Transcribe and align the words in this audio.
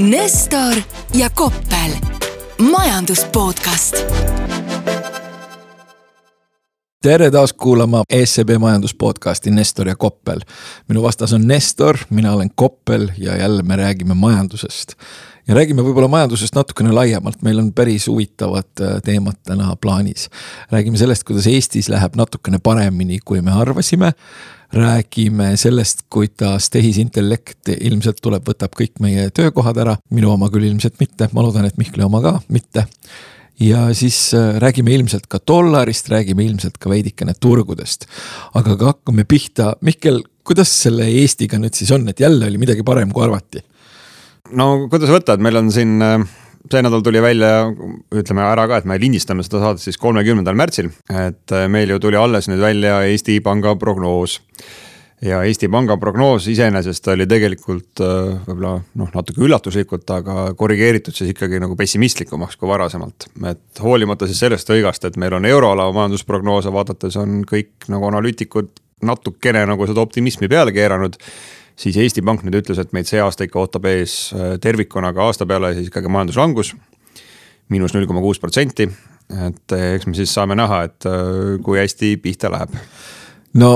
Nestor 0.00 0.74
ja 1.14 1.30
Koppel, 1.30 1.90
majandus 2.70 3.24
podcast. 3.24 3.96
tere 7.02 7.30
taas 7.30 7.52
kuulama 7.52 8.02
SEB 8.24 8.48
majandus 8.58 8.94
podcasti 8.94 9.50
Nestor 9.50 9.88
ja 9.88 9.96
Koppel. 9.96 10.40
minu 10.88 11.02
vastas 11.02 11.32
on 11.32 11.46
Nestor, 11.46 11.98
mina 12.10 12.32
olen 12.32 12.50
Koppel 12.54 13.08
ja 13.18 13.36
jälle 13.36 13.62
me 13.62 13.76
räägime 13.76 14.14
majandusest. 14.14 14.94
Ja 15.50 15.56
räägime 15.58 15.82
võib-olla 15.82 16.06
majandusest 16.10 16.54
natukene 16.54 16.92
laiemalt, 16.94 17.40
meil 17.42 17.58
on 17.58 17.72
päris 17.74 18.06
huvitavad 18.06 18.84
äh, 18.84 19.00
teemad 19.04 19.40
täna 19.46 19.74
plaanis. 19.76 20.28
räägime 20.70 20.98
sellest, 21.00 21.24
kuidas 21.26 21.48
Eestis 21.50 21.90
läheb 21.90 22.14
natukene 22.18 22.60
paremini, 22.62 23.18
kui 23.24 23.42
me 23.42 23.50
arvasime 23.58 24.12
räägime 24.72 25.56
sellest, 25.58 26.04
kuidas 26.10 26.70
tehisintellekt 26.70 27.72
ilmselt 27.80 28.20
tuleb, 28.22 28.46
võtab 28.46 28.76
kõik 28.78 29.00
meie 29.02 29.26
töökohad 29.34 29.80
ära, 29.82 29.96
minu 30.14 30.30
oma 30.30 30.46
küll 30.54 30.68
ilmselt 30.68 31.00
mitte, 31.02 31.26
ma 31.34 31.42
loodan, 31.42 31.66
et 31.66 31.80
Mihkli 31.80 32.06
oma 32.06 32.22
ka 32.22 32.36
mitte. 32.48 32.86
ja 33.60 33.88
siis 33.94 34.30
äh, 34.34 34.54
räägime 34.62 34.94
ilmselt 34.94 35.26
ka 35.26 35.40
dollarist, 35.48 36.08
räägime 36.08 36.44
ilmselt 36.46 36.78
ka 36.78 36.90
veidikene 36.90 37.34
turgudest. 37.40 38.06
aga 38.54 38.76
ka 38.76 38.94
hakkame 38.94 39.24
pihta, 39.24 39.74
Mihkel, 39.80 40.22
kuidas 40.44 40.70
selle 40.82 41.10
Eestiga 41.10 41.58
nüüd 41.58 41.74
siis 41.74 41.90
on, 41.90 42.08
et 42.08 42.20
jälle 42.20 42.46
oli 42.46 42.58
midagi 42.58 42.86
parem, 42.86 43.10
kui 43.10 43.26
arvati? 43.26 43.66
No 44.56 44.68
kuidas 44.90 45.12
võtta, 45.12 45.36
et 45.36 45.44
meil 45.44 45.58
on 45.60 45.70
siin 45.74 45.98
äh, 46.04 46.18
see 46.68 46.82
nädal 46.84 47.02
tuli 47.04 47.22
välja, 47.22 47.70
ütleme 48.14 48.44
ära 48.44 48.66
ka, 48.68 48.80
et 48.80 48.88
me 48.88 48.98
lindistame 49.00 49.44
seda 49.46 49.62
saadet 49.62 49.84
siis 49.84 49.98
kolmekümnendal 50.00 50.58
märtsil. 50.58 50.90
et 51.08 51.56
äh, 51.56 51.66
meil 51.68 51.90
ju 51.90 52.00
tuli 52.02 52.18
alles 52.20 52.50
nüüd 52.50 52.60
välja 52.62 53.00
Eesti 53.08 53.40
Panga 53.40 53.74
prognoos. 53.76 54.40
ja 55.22 55.42
Eesti 55.44 55.68
Panga 55.68 55.96
prognoos 55.96 56.48
iseenesest 56.48 57.08
oli 57.08 57.26
tegelikult 57.26 58.00
äh, 58.00 58.36
võib-olla 58.46 58.74
noh, 58.94 59.10
natuke 59.14 59.42
üllatuslikult, 59.44 60.10
aga 60.10 60.52
korrigeeritud 60.56 61.16
siis 61.16 61.32
ikkagi 61.34 61.60
nagu 61.60 61.76
pessimistlikumaks 61.76 62.56
kui 62.56 62.68
varasemalt. 62.68 63.30
et 63.48 63.82
hoolimata 63.82 64.26
siis 64.26 64.42
sellest 64.44 64.70
õigast, 64.70 65.06
et 65.06 65.16
meil 65.16 65.34
on 65.38 65.48
euroala 65.48 65.90
majandusprognoose 65.96 66.72
vaadates 66.72 67.16
on 67.16 67.42
kõik 67.48 67.88
nagu 67.88 68.12
analüütikud 68.12 68.76
natukene 69.02 69.64
nagu 69.66 69.86
seda 69.88 70.02
optimismi 70.04 70.48
peale 70.48 70.72
keeranud 70.76 71.16
siis 71.80 71.96
Eesti 72.00 72.24
Pank 72.26 72.44
nüüd 72.44 72.60
ütles, 72.60 72.80
et 72.80 72.92
meid 72.96 73.08
see 73.08 73.20
aasta 73.22 73.46
ikka 73.46 73.62
ootab 73.62 73.88
ees 73.90 74.16
äh, 74.36 74.56
tervikuna 74.62 75.14
ka 75.16 75.30
aasta 75.30 75.48
peale 75.48 75.72
siis 75.78 75.88
ikkagi 75.90 76.12
majanduslangus. 76.12 76.74
miinus 77.70 77.94
null 77.94 78.08
koma 78.10 78.20
kuus 78.20 78.40
protsenti, 78.42 78.88
et 79.30 79.72
äh, 79.76 79.94
eks 79.94 80.08
me 80.10 80.14
siis 80.18 80.34
saame 80.34 80.58
näha, 80.58 80.82
et 80.88 81.06
äh, 81.08 81.56
kui 81.64 81.78
hästi 81.78 82.16
pihta 82.22 82.50
läheb 82.52 82.76
no 83.58 83.70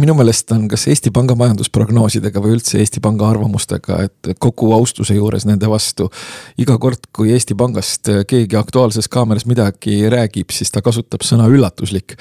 minu 0.00 0.14
meelest 0.18 0.50
on 0.54 0.64
kas 0.70 0.88
Eesti 0.90 1.12
Panga 1.14 1.36
majandusprognoosidega 1.38 2.40
või 2.42 2.56
üldse 2.56 2.80
Eesti 2.82 3.02
Panga 3.02 3.28
arvamustega, 3.30 4.00
et 4.08 4.30
kogu 4.42 4.72
austuse 4.74 5.14
juures 5.14 5.46
nende 5.46 5.68
vastu. 5.70 6.08
iga 6.58 6.76
kord, 6.82 7.06
kui 7.14 7.30
Eesti 7.34 7.54
Pangast 7.54 8.10
keegi 8.26 8.58
Aktuaalses 8.58 9.08
Kaameras 9.08 9.46
midagi 9.46 10.00
räägib, 10.10 10.50
siis 10.50 10.74
ta 10.74 10.82
kasutab 10.82 11.22
sõna 11.22 11.46
üllatuslik. 11.50 12.16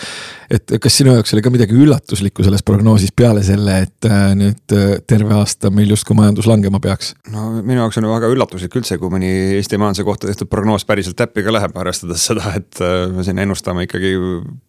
et 0.49 0.75
kas 0.81 0.99
sinu 0.99 1.16
jaoks 1.16 1.33
oli 1.33 1.41
ka 1.41 1.49
midagi 1.49 1.73
üllatuslikku 1.73 2.45
selles 2.45 2.64
prognoosis 2.64 3.11
peale 3.16 3.44
selle, 3.44 3.80
et 3.88 4.09
äh, 4.09 4.36
nüüd 4.38 4.77
äh, 4.77 4.99
terve 5.08 5.33
aasta 5.33 5.71
meil 5.73 5.89
justkui 5.89 6.16
majandus 6.16 6.45
langema 6.45 6.80
peaks? 6.80 7.16
no 7.33 7.49
minu 7.61 7.81
jaoks 7.81 7.97
on 7.97 8.09
väga 8.11 8.30
üllatuslik 8.36 8.77
üldse, 8.77 8.99
kui 9.02 9.09
mõni 9.09 9.33
Eesti 9.58 9.81
majanduse 9.81 10.05
kohta 10.05 10.30
tehtud 10.30 10.52
prognoos 10.52 10.86
päriselt 10.86 11.17
täppi 11.17 11.41
ka 11.41 11.58
läheb, 11.58 11.73
arvestades 11.73 12.30
seda, 12.30 12.53
et 12.61 12.86
äh, 12.86 13.09
me 13.09 13.25
siin 13.25 13.41
ennustame 13.41 13.88
ikkagi 13.89 14.14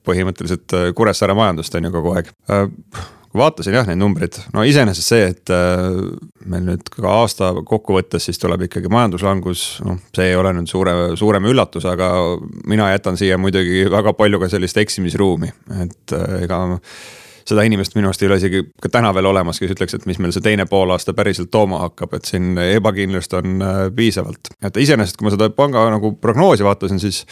põhimõtteliselt 0.08 0.72
Kuressaare 0.96 1.36
majandust 1.36 1.74
on 1.76 1.84
ju 1.84 1.92
kogu 1.92 2.13
aeg 2.13 2.13
äh, 2.22 2.68
kui 3.34 3.42
vaatasin 3.42 3.74
jah 3.74 3.88
neid 3.88 3.98
numbreid, 3.98 4.36
no 4.54 4.62
iseenesest 4.62 5.10
see, 5.10 5.24
et 5.32 5.50
äh, 5.50 5.96
meil 6.46 6.68
nüüd 6.68 6.86
ka 6.94 7.16
aasta 7.22 7.50
kokkuvõttes 7.66 8.28
siis 8.28 8.38
tuleb 8.38 8.68
ikkagi 8.68 8.92
majanduslangus, 8.94 9.64
noh, 9.82 9.98
see 10.14 10.28
ei 10.30 10.38
ole 10.38 10.52
nüüd 10.54 10.70
suure, 10.70 10.94
suurem 11.18 11.50
üllatus, 11.50 11.88
aga 11.90 12.12
mina 12.70 12.92
jätan 12.92 13.18
siia 13.18 13.38
muidugi 13.42 13.88
väga 13.90 14.14
palju 14.14 14.38
ka 14.44 14.52
sellist 14.52 14.78
eksimisruumi, 14.84 15.50
et 15.82 16.14
äh, 16.14 16.38
ega 16.46 16.62
seda 17.44 17.66
inimest 17.66 17.98
minu 17.98 18.08
arust 18.08 18.22
ei 18.22 18.30
ole 18.30 18.38
isegi 18.38 18.62
ka 18.80 18.88
täna 18.94 19.10
veel 19.12 19.26
olemas, 19.28 19.58
kes 19.60 19.74
ütleks, 19.74 19.98
et 19.98 20.06
mis 20.08 20.22
meil 20.22 20.32
see 20.32 20.44
teine 20.44 20.64
poolaasta 20.70 21.12
päriselt 21.18 21.50
tooma 21.52 21.82
hakkab, 21.82 22.14
et 22.16 22.30
siin 22.30 22.54
ebakindlust 22.62 23.34
on 23.36 23.58
piisavalt. 23.98 24.54
et 24.62 24.78
iseenesest, 24.80 25.18
kui 25.18 25.26
ma 25.26 25.34
seda 25.34 25.50
panga 25.52 25.82
nagu 25.92 26.14
prognoosi 26.22 26.64
vaatasin, 26.64 27.02
siis 27.02 27.24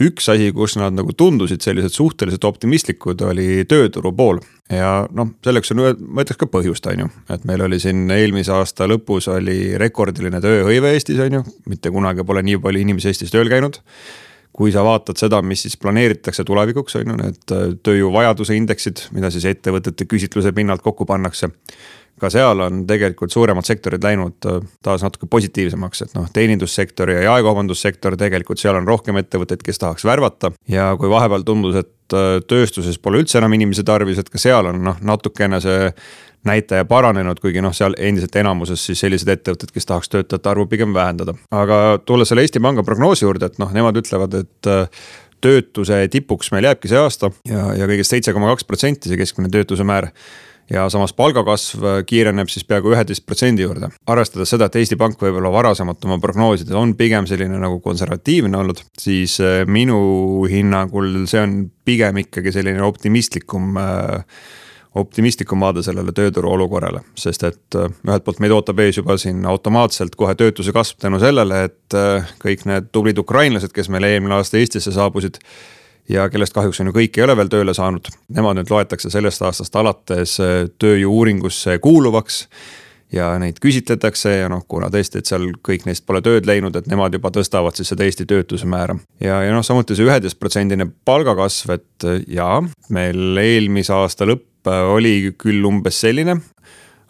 üks 0.00 0.28
asi, 0.32 0.50
kus 0.54 0.76
nad 0.78 0.94
nagu 0.96 1.14
tundusid 1.16 1.62
sellised 1.64 1.94
suhteliselt 1.94 2.44
optimistlikud, 2.46 3.22
oli 3.26 3.64
tööturu 3.68 4.12
pool. 4.16 4.40
ja 4.70 5.06
noh, 5.10 5.32
selleks 5.44 5.72
on, 5.74 5.82
ma 6.06 6.24
ütleks 6.24 6.38
ka 6.38 6.46
põhjust, 6.50 6.86
on 6.92 7.04
ju, 7.04 7.10
et 7.34 7.44
meil 7.48 7.66
oli 7.66 7.80
siin 7.82 8.06
eelmise 8.14 8.54
aasta 8.54 8.86
lõpus 8.90 9.26
oli 9.32 9.76
rekordiline 9.80 10.40
tööhõive 10.40 10.94
Eestis, 10.94 11.18
on 11.24 11.40
ju, 11.40 11.44
mitte 11.70 11.90
kunagi 11.90 12.26
pole 12.26 12.44
nii 12.46 12.60
palju 12.62 12.84
inimesi 12.86 13.10
Eestis 13.10 13.34
tööl 13.34 13.50
käinud. 13.50 13.80
Kui 14.50 14.72
sa 14.74 14.82
vaatad 14.82 15.14
seda, 15.14 15.38
mis 15.46 15.62
siis 15.62 15.76
planeeritakse 15.78 16.42
tulevikuks, 16.44 16.96
on 16.98 17.12
ju, 17.12 17.16
need 17.20 17.52
tööjõuvajaduse 17.86 18.56
indeksid, 18.58 19.04
mida 19.14 19.30
siis 19.30 19.46
ettevõtete 19.46 20.08
küsitluse 20.10 20.50
pinnalt 20.52 20.82
kokku 20.82 21.06
pannakse 21.06 21.52
ka 22.20 22.30
seal 22.32 22.64
on 22.66 22.84
tegelikult 22.88 23.32
suuremad 23.32 23.66
sektorid 23.66 24.04
läinud 24.04 24.48
äh, 24.48 24.60
taas 24.84 25.04
natuke 25.06 25.28
positiivsemaks, 25.30 26.06
et 26.06 26.16
noh, 26.18 26.28
teenindussektor 26.32 27.12
ja 27.14 27.26
jaekaubandussektor 27.28 28.16
tegelikult 28.20 28.62
seal 28.62 28.78
on 28.80 28.88
rohkem 28.88 29.20
ettevõtteid, 29.20 29.64
kes 29.66 29.82
tahaks 29.82 30.06
värvata. 30.08 30.52
ja 30.68 30.92
kui 31.00 31.10
vahepeal 31.10 31.46
tundus, 31.46 31.78
et 31.82 32.16
äh, 32.16 32.40
tööstuses 32.46 32.98
pole 32.98 33.22
üldse 33.22 33.40
enam 33.40 33.54
inimesi 33.56 33.84
tarvis, 33.86 34.20
et 34.20 34.32
ka 34.32 34.40
seal 34.40 34.72
on 34.72 34.82
noh, 34.90 34.98
natukene 35.00 35.60
see 35.64 35.92
näitaja 36.44 36.86
paranenud, 36.88 37.40
kuigi 37.40 37.60
noh, 37.60 37.72
seal 37.76 37.94
endiselt 38.00 38.36
enamuses 38.40 38.80
siis 38.86 39.00
sellised 39.02 39.28
ettevõtted, 39.28 39.72
kes 39.74 39.88
tahaks 39.88 40.08
töötajate 40.08 40.48
arvu 40.48 40.64
pigem 40.70 40.94
vähendada. 40.96 41.34
aga 41.50 41.98
tulles 42.06 42.32
selle 42.32 42.46
Eesti 42.46 42.62
Panga 42.64 42.84
prognoosi 42.86 43.26
juurde, 43.26 43.50
et 43.50 43.58
noh, 43.60 43.72
nemad 43.76 43.98
ütlevad, 44.00 44.38
et 44.40 44.70
äh, 44.70 44.86
töötuse 45.40 46.04
tipuks 46.12 46.52
meil 46.52 46.68
jääbki 46.68 46.90
see 46.90 47.00
aasta 47.00 47.30
ja, 47.48 47.70
ja 47.78 47.88
kõigest 47.88 48.12
seitse 48.14 48.34
koma 48.36 48.50
kaks 48.52 48.66
protsenti 48.68 49.10
see 49.10 49.20
keskmine 49.20 49.52
töötuse 49.52 49.86
määr 49.88 50.10
ja 50.70 50.86
samas 50.90 51.12
palgakasv 51.16 51.84
kiireneb 52.06 52.50
siis 52.50 52.64
peaaegu 52.68 52.94
üheteist 52.94 53.26
protsendi 53.26 53.64
juurde. 53.64 53.90
arvestades 54.06 54.52
seda, 54.54 54.68
et 54.68 54.78
Eesti 54.80 54.98
Pank 55.00 55.20
võib-olla 55.20 55.52
varasemalt 55.52 56.04
oma 56.06 56.20
prognoosides 56.22 56.76
on 56.78 56.94
pigem 56.98 57.26
selline 57.30 57.58
nagu 57.60 57.80
konservatiivne 57.84 58.60
olnud, 58.60 58.82
siis 58.98 59.38
äh, 59.44 59.62
minu 59.66 60.00
hinnangul 60.50 61.24
see 61.30 61.42
on 61.42 61.60
pigem 61.84 62.22
ikkagi 62.24 62.54
selline 62.54 62.82
optimistlikum 62.86 63.78
äh, 63.80 64.42
optimistlikum 65.00 65.62
vaade 65.62 65.84
sellele 65.86 66.10
tööturu 66.14 66.50
olukorrale, 66.50 67.04
sest 67.18 67.44
et 67.46 67.78
äh, 67.78 67.90
ühelt 68.06 68.26
poolt 68.26 68.40
meid 68.42 68.54
ootab 68.54 68.82
ees 68.82 68.98
juba 68.98 69.18
siin 69.22 69.44
automaatselt 69.46 70.16
kohe 70.18 70.34
töötuse 70.38 70.74
kasv 70.74 71.02
tänu 71.02 71.20
sellele, 71.22 71.66
et 71.70 71.98
kõik 72.42 72.66
need 72.70 72.90
tublid 72.94 73.18
ukrainlased, 73.18 73.74
kes 73.74 73.90
meil 73.90 74.06
eelmine 74.06 74.38
aasta 74.38 74.58
Eestisse 74.58 74.94
saabusid 74.94 75.38
ja 76.10 76.26
kellest 76.30 76.54
kahjuks 76.56 76.82
on 76.82 76.90
ju 76.90 76.96
kõik 76.96 77.18
ei 77.18 77.24
ole 77.24 77.36
veel 77.38 77.50
tööle 77.52 77.74
saanud. 77.76 78.10
Nemad 78.34 78.58
nüüd 78.58 78.70
loetakse 78.72 79.10
sellest 79.12 79.42
aastast 79.46 79.76
alates 79.78 80.36
äh, 80.42 80.68
tööjõu-uuringusse 80.82 81.78
kuuluvaks 81.82 82.44
ja 83.14 83.32
neid 83.42 83.58
küsitletakse 83.62 84.36
ja 84.42 84.50
noh, 84.50 84.62
kuna 84.70 84.90
tõesti, 84.92 85.20
et 85.20 85.30
seal 85.30 85.48
kõik 85.66 85.86
neist 85.88 86.04
pole 86.06 86.22
tööd 86.22 86.46
leidnud, 86.46 86.76
et 86.78 86.86
nemad 86.90 87.14
juba 87.14 87.32
tõstavad 87.34 87.78
siis 87.78 87.90
seda 87.90 88.06
Eesti 88.06 88.26
töötuse 88.30 88.68
määra. 88.70 88.96
ja, 89.22 89.42
ja 89.46 89.54
noh, 89.54 89.66
samuti 89.66 89.98
see 89.98 90.06
üheteistprotsendine 90.06 90.88
palgakasv, 91.08 91.74
et 91.78 92.08
äh, 92.08 92.22
jaa, 92.38 92.62
meil 92.94 93.42
eelmise 93.42 93.94
aasta 93.96 94.28
lõpp 94.28 94.70
äh, 94.70 94.86
oli 94.94 95.14
küll 95.38 95.66
umbes 95.66 96.00
selline, 96.02 96.40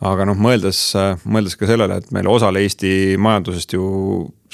aga 0.00 0.28
noh, 0.28 0.36
mõeldes, 0.40 0.80
mõeldes 1.28 1.58
ka 1.60 1.68
sellele, 1.68 2.00
et 2.00 2.12
meil 2.16 2.28
osal 2.32 2.56
Eesti 2.56 3.18
majandusest 3.20 3.76
ju 3.76 3.88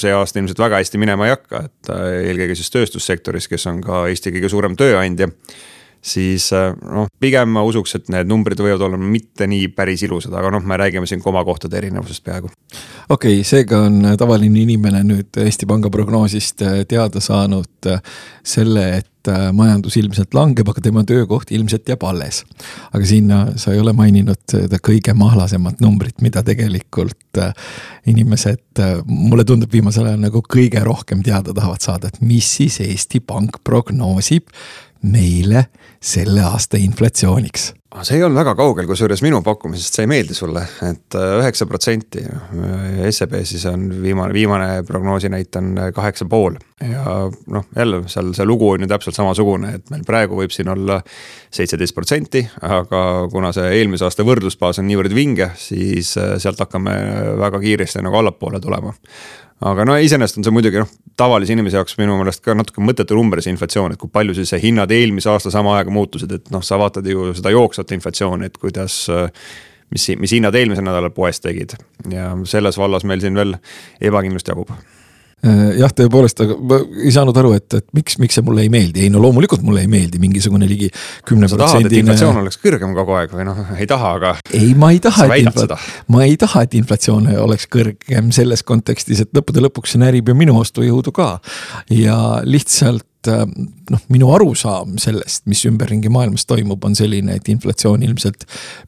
see 0.00 0.12
aasta 0.12 0.40
ilmselt 0.40 0.60
väga 0.60 0.80
hästi 0.82 1.00
minema 1.00 1.28
ei 1.28 1.34
hakka, 1.34 1.62
et 1.68 1.92
äh, 1.92 2.04
eelkõige 2.32 2.58
siis 2.58 2.72
tööstussektoris, 2.74 3.48
kes 3.48 3.66
on 3.70 3.80
ka 3.84 4.06
Eesti 4.10 4.34
kõige 4.34 4.52
suurem 4.52 4.76
tööandja 4.78 5.30
siis 6.06 6.48
äh, 6.54 6.70
noh, 6.82 7.08
pigem 7.20 7.50
ma 7.56 7.64
usuks, 7.66 7.96
et 7.98 8.10
need 8.12 8.30
numbrid 8.30 8.60
võivad 8.62 8.84
olla 8.86 9.00
mitte 9.00 9.48
nii 9.50 9.70
päris 9.74 10.06
ilusad, 10.06 10.34
aga 10.38 10.52
noh, 10.54 10.64
me 10.66 10.78
räägime 10.78 11.08
siin 11.10 11.22
komakohtade 11.24 11.80
erinevusest 11.80 12.24
peaaegu. 12.26 12.52
okei 13.08 13.40
okay,, 13.40 13.44
seega 13.46 13.82
on 13.88 14.12
tavaline 14.18 14.62
inimene 14.62 15.02
nüüd 15.06 15.42
Eesti 15.42 15.66
Panga 15.66 15.90
prognoosist 15.90 16.62
äh, 16.66 16.80
teada 16.88 17.22
saanud 17.24 17.90
selle, 18.46 18.84
et 19.00 19.30
äh, 19.30 19.50
majandus 19.56 19.96
ilmselt 19.98 20.34
langeb, 20.36 20.68
aga 20.70 20.82
tema 20.84 21.02
töökoht 21.06 21.50
ilmselt 21.54 21.88
jääb 21.88 22.04
alles. 22.06 22.42
aga 22.92 23.06
sinna 23.06 23.40
sa 23.58 23.74
ei 23.74 23.80
ole 23.82 23.92
maininud 23.96 24.42
seda 24.50 24.78
kõige 24.82 25.14
mahlasemat 25.18 25.82
numbrit, 25.84 26.20
mida 26.22 26.42
tegelikult 26.46 27.42
äh, 27.42 27.52
inimesed, 28.06 28.64
äh, 28.82 28.96
mulle 29.06 29.44
tundub 29.44 29.72
viimasel 29.72 30.06
ajal 30.06 30.22
nagu 30.22 30.42
kõige 30.42 30.82
rohkem 30.84 31.24
teada 31.26 31.54
tahavad 31.54 31.82
saada, 31.82 32.12
et 32.12 32.20
mis 32.20 32.48
siis 32.60 32.80
Eesti 32.84 33.20
Pank 33.20 33.60
prognoosib 33.64 34.52
meile 35.06 35.66
selle 36.02 36.44
aasta 36.46 36.80
inflatsiooniks 36.80 37.72
see 38.04 38.18
ei 38.18 38.24
olnud 38.26 38.40
väga 38.40 38.54
kaugel, 38.58 38.86
kusjuures 38.88 39.22
minu 39.24 39.38
pakkumisest, 39.44 39.96
see 39.96 40.04
ei 40.04 40.10
meeldi 40.10 40.34
sulle, 40.36 40.62
et 40.84 41.16
äh, 41.16 41.36
üheksa 41.40 41.68
protsenti. 41.68 42.24
SEB 43.10 43.36
siis 43.48 43.64
on 43.70 43.86
viimane, 44.02 44.34
viimane 44.36 44.68
prognoosi 44.86 45.30
näit 45.32 45.56
on 45.56 45.74
kaheksa 45.94 46.26
pool 46.28 46.58
ja 46.82 47.16
noh, 47.52 47.64
jälle 47.76 48.02
seal 48.12 48.32
see 48.36 48.44
lugu 48.48 48.68
on 48.74 48.84
ju 48.84 48.90
täpselt 48.90 49.16
samasugune, 49.16 49.72
et 49.78 49.88
meil 49.92 50.04
praegu 50.06 50.36
võib 50.40 50.52
siin 50.52 50.68
olla 50.72 50.98
seitseteist 51.54 51.96
protsenti, 51.96 52.44
aga 52.66 53.00
kuna 53.32 53.52
see 53.56 53.70
eelmise 53.78 54.04
aasta 54.08 54.26
võrdlusbaas 54.26 54.82
on 54.82 54.88
niivõrd 54.90 55.16
vinge, 55.16 55.50
siis 55.60 56.16
äh, 56.20 56.36
sealt 56.42 56.60
hakkame 56.66 56.96
väga 57.40 57.62
kiiresti 57.64 58.04
nagu 58.04 58.20
allapoole 58.20 58.60
tulema 58.60 58.92
aga 59.64 59.86
no 59.88 59.96
iseenesest 59.96 60.40
on 60.40 60.46
see 60.46 60.54
muidugi 60.54 60.82
noh, 60.82 60.90
tavalise 61.16 61.54
inimese 61.54 61.78
jaoks 61.78 61.96
minu 62.00 62.18
meelest 62.18 62.42
ka 62.44 62.56
natuke 62.56 62.84
mõttetu 62.84 63.16
number 63.16 63.40
see 63.42 63.54
inflatsioon, 63.54 63.94
et 63.94 64.00
kui 64.00 64.12
palju 64.12 64.36
siis 64.36 64.52
hinnad 64.62 64.92
eelmise 64.92 65.30
aasta 65.32 65.52
sama 65.54 65.76
ajaga 65.76 65.94
muutusid, 65.96 66.34
et 66.36 66.52
noh, 66.54 66.64
sa 66.64 66.80
vaatad 66.80 67.06
ju 67.08 67.30
seda 67.36 67.54
jooksvat 67.54 67.96
inflatsiooni, 67.96 68.50
et 68.50 68.60
kuidas 68.60 69.06
mis, 69.92 70.10
mis 70.20 70.36
hinnad 70.36 70.56
eelmisel 70.58 70.84
nädalal 70.86 71.14
poes 71.14 71.40
tegid. 71.40 71.76
Ja 72.12 72.34
selles 72.44 72.78
vallas 72.78 73.06
meil 73.08 73.22
siin 73.24 73.38
veel 73.38 73.56
ebakindlust 74.04 74.52
jagub 74.52 74.74
jah, 75.44 75.92
tõepoolest, 75.92 76.40
aga 76.42 76.56
ma 76.58 76.78
ei 77.04 77.12
saanud 77.14 77.36
aru, 77.36 77.52
et, 77.58 77.66
et 77.76 77.86
miks, 77.96 78.16
miks 78.22 78.38
see 78.38 78.44
mulle 78.46 78.64
ei 78.64 78.70
meeldi, 78.72 79.02
ei 79.04 79.12
no 79.12 79.20
loomulikult 79.22 79.64
mulle 79.66 79.82
ei 79.84 79.90
meeldi 79.90 80.20
mingisugune 80.22 80.68
ligi 80.68 80.88
kümne 81.28 81.48
protsendine. 81.50 82.00
inflatsioon 82.00 82.40
oleks 82.40 82.60
kõrgem 82.62 82.94
kogu 82.96 83.16
aeg 83.18 83.34
või 83.36 83.46
noh, 83.48 83.60
ei 83.76 83.88
taha, 83.90 84.14
aga. 84.16 84.32
ei, 84.56 84.72
ma 84.78 84.90
ei 84.94 85.02
taha, 85.04 85.28
et 85.28 85.44
infla-, 85.44 85.80
ma 86.14 86.24
ei 86.24 86.38
taha, 86.40 86.64
et 86.66 86.78
inflatsioon 86.80 87.28
oleks 87.44 87.68
kõrgem 87.72 88.32
selles 88.34 88.64
kontekstis, 88.66 89.22
et 89.26 89.36
lõppude 89.36 89.62
lõpuks 89.66 89.94
see 89.94 90.02
närib 90.02 90.32
ju 90.32 90.38
minu 90.38 90.56
ostujõudu 90.62 91.12
ka. 91.16 91.34
ja 91.92 92.16
lihtsalt 92.44 93.06
et 93.26 93.32
äh, 93.34 93.68
noh, 93.92 94.02
minu 94.12 94.30
arusaam 94.34 94.96
sellest, 95.02 95.44
mis 95.50 95.64
ümberringi 95.68 96.10
maailmas 96.12 96.46
toimub, 96.48 96.82
on 96.86 96.96
selline, 96.98 97.36
et 97.38 97.48
inflatsioon 97.52 98.04
ilmselt 98.06 98.46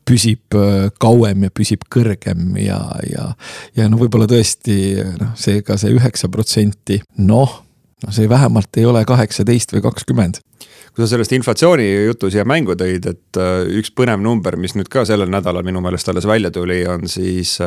püsib 0.09 0.57
äh, 0.59 0.89
kauem 1.03 1.47
ja 1.49 1.55
püsib 1.55 1.87
kõrgem 1.93 2.57
ja, 2.63 2.81
ja. 3.09 3.31
ja 3.79 3.89
no 3.91 4.01
võib-olla 4.01 4.29
tõesti 4.31 4.99
noh, 5.19 5.33
seega 5.39 5.79
see 5.81 5.95
üheksa 5.97 6.31
protsenti, 6.33 7.01
noh, 7.19 7.57
noh, 8.05 8.15
see 8.15 8.29
vähemalt 8.31 8.81
ei 8.81 8.87
ole 8.89 9.05
kaheksateist 9.09 9.75
või 9.77 9.89
kakskümmend 9.89 10.43
kui 10.89 11.05
sa 11.05 11.13
sellest 11.13 11.31
inflatsiooni 11.37 11.85
jutu 12.09 12.27
siia 12.33 12.43
mängu 12.49 12.75
tõid, 12.79 13.05
et 13.07 13.39
äh, 13.39 13.67
üks 13.79 13.93
põnev 13.95 14.23
number, 14.25 14.57
mis 14.59 14.75
nüüd 14.75 14.89
ka 14.91 15.05
sellel 15.07 15.31
nädalal 15.31 15.67
minu 15.67 15.83
meelest 15.85 16.11
alles 16.11 16.27
välja 16.27 16.51
tuli, 16.55 16.81
on 16.91 17.07
siis 17.11 17.59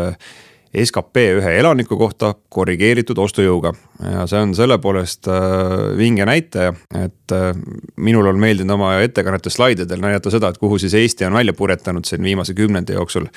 skp 0.71 1.23
ühe 1.37 1.53
elaniku 1.59 1.97
kohta 1.99 2.33
korrigeeritud 2.49 3.19
ostujõuga. 3.19 3.73
ja 4.11 4.25
see 4.27 4.39
on 4.39 4.53
selle 4.55 4.77
poolest 4.81 5.27
äh, 5.27 5.97
vinge 5.97 6.25
näitaja, 6.25 6.73
et 6.95 7.35
äh, 7.35 7.51
minul 7.97 8.31
on 8.31 8.39
meeldinud 8.39 8.77
oma 8.77 8.93
ettekannete 9.03 9.51
slaididel 9.51 9.99
näidata 10.01 10.31
seda, 10.31 10.49
et 10.49 10.61
kuhu 10.61 10.79
siis 10.79 10.93
Eesti 10.93 11.27
on 11.27 11.35
välja 11.35 11.53
puretanud 11.53 12.07
siin 12.07 12.23
viimase 12.23 12.53
kümnendi 12.53 12.93
jooksul. 12.93 13.27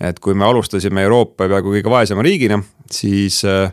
et 0.00 0.20
kui 0.20 0.34
me 0.34 0.44
alustasime 0.44 1.02
Euroopa 1.02 1.48
peaaegu 1.48 1.74
kõige 1.74 1.90
vaesema 1.90 2.22
riigina, 2.22 2.62
siis 2.90 3.42
äh, 3.44 3.72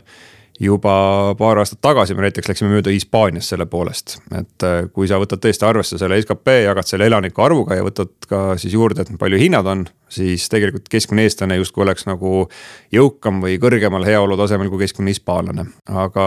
juba 0.60 1.34
paar 1.38 1.60
aastat 1.60 1.80
tagasi 1.84 2.14
me 2.16 2.24
näiteks 2.24 2.48
läksime 2.48 2.70
mööda 2.72 2.92
Hispaaniast 2.94 3.52
selle 3.52 3.66
poolest, 3.70 4.16
et 4.32 4.66
äh, 4.66 4.78
kui 4.92 5.08
sa 5.08 5.20
võtad 5.20 5.42
tõesti 5.42 5.66
arvesse 5.68 5.98
selle 6.00 6.18
skp, 6.22 6.54
jagad 6.64 6.88
selle 6.88 7.08
elanike 7.10 7.42
arvuga 7.42 7.76
ja 7.78 7.84
võtad 7.86 8.14
ka 8.30 8.42
siis 8.60 8.76
juurde, 8.76 9.04
et 9.04 9.18
palju 9.20 9.40
hinnad 9.40 9.68
on. 9.72 9.86
siis 10.08 10.48
tegelikult 10.48 10.88
keskmine 10.88 11.26
eestlane 11.26 11.56
justkui 11.58 11.82
oleks 11.82 12.06
nagu 12.06 12.46
jõukam 12.94 13.42
või 13.42 13.58
kõrgemal 13.58 14.06
heaolu 14.06 14.36
tasemel 14.38 14.70
kui 14.70 14.84
keskmine 14.84 15.10
hispaanlane, 15.10 15.66
aga 15.90 16.26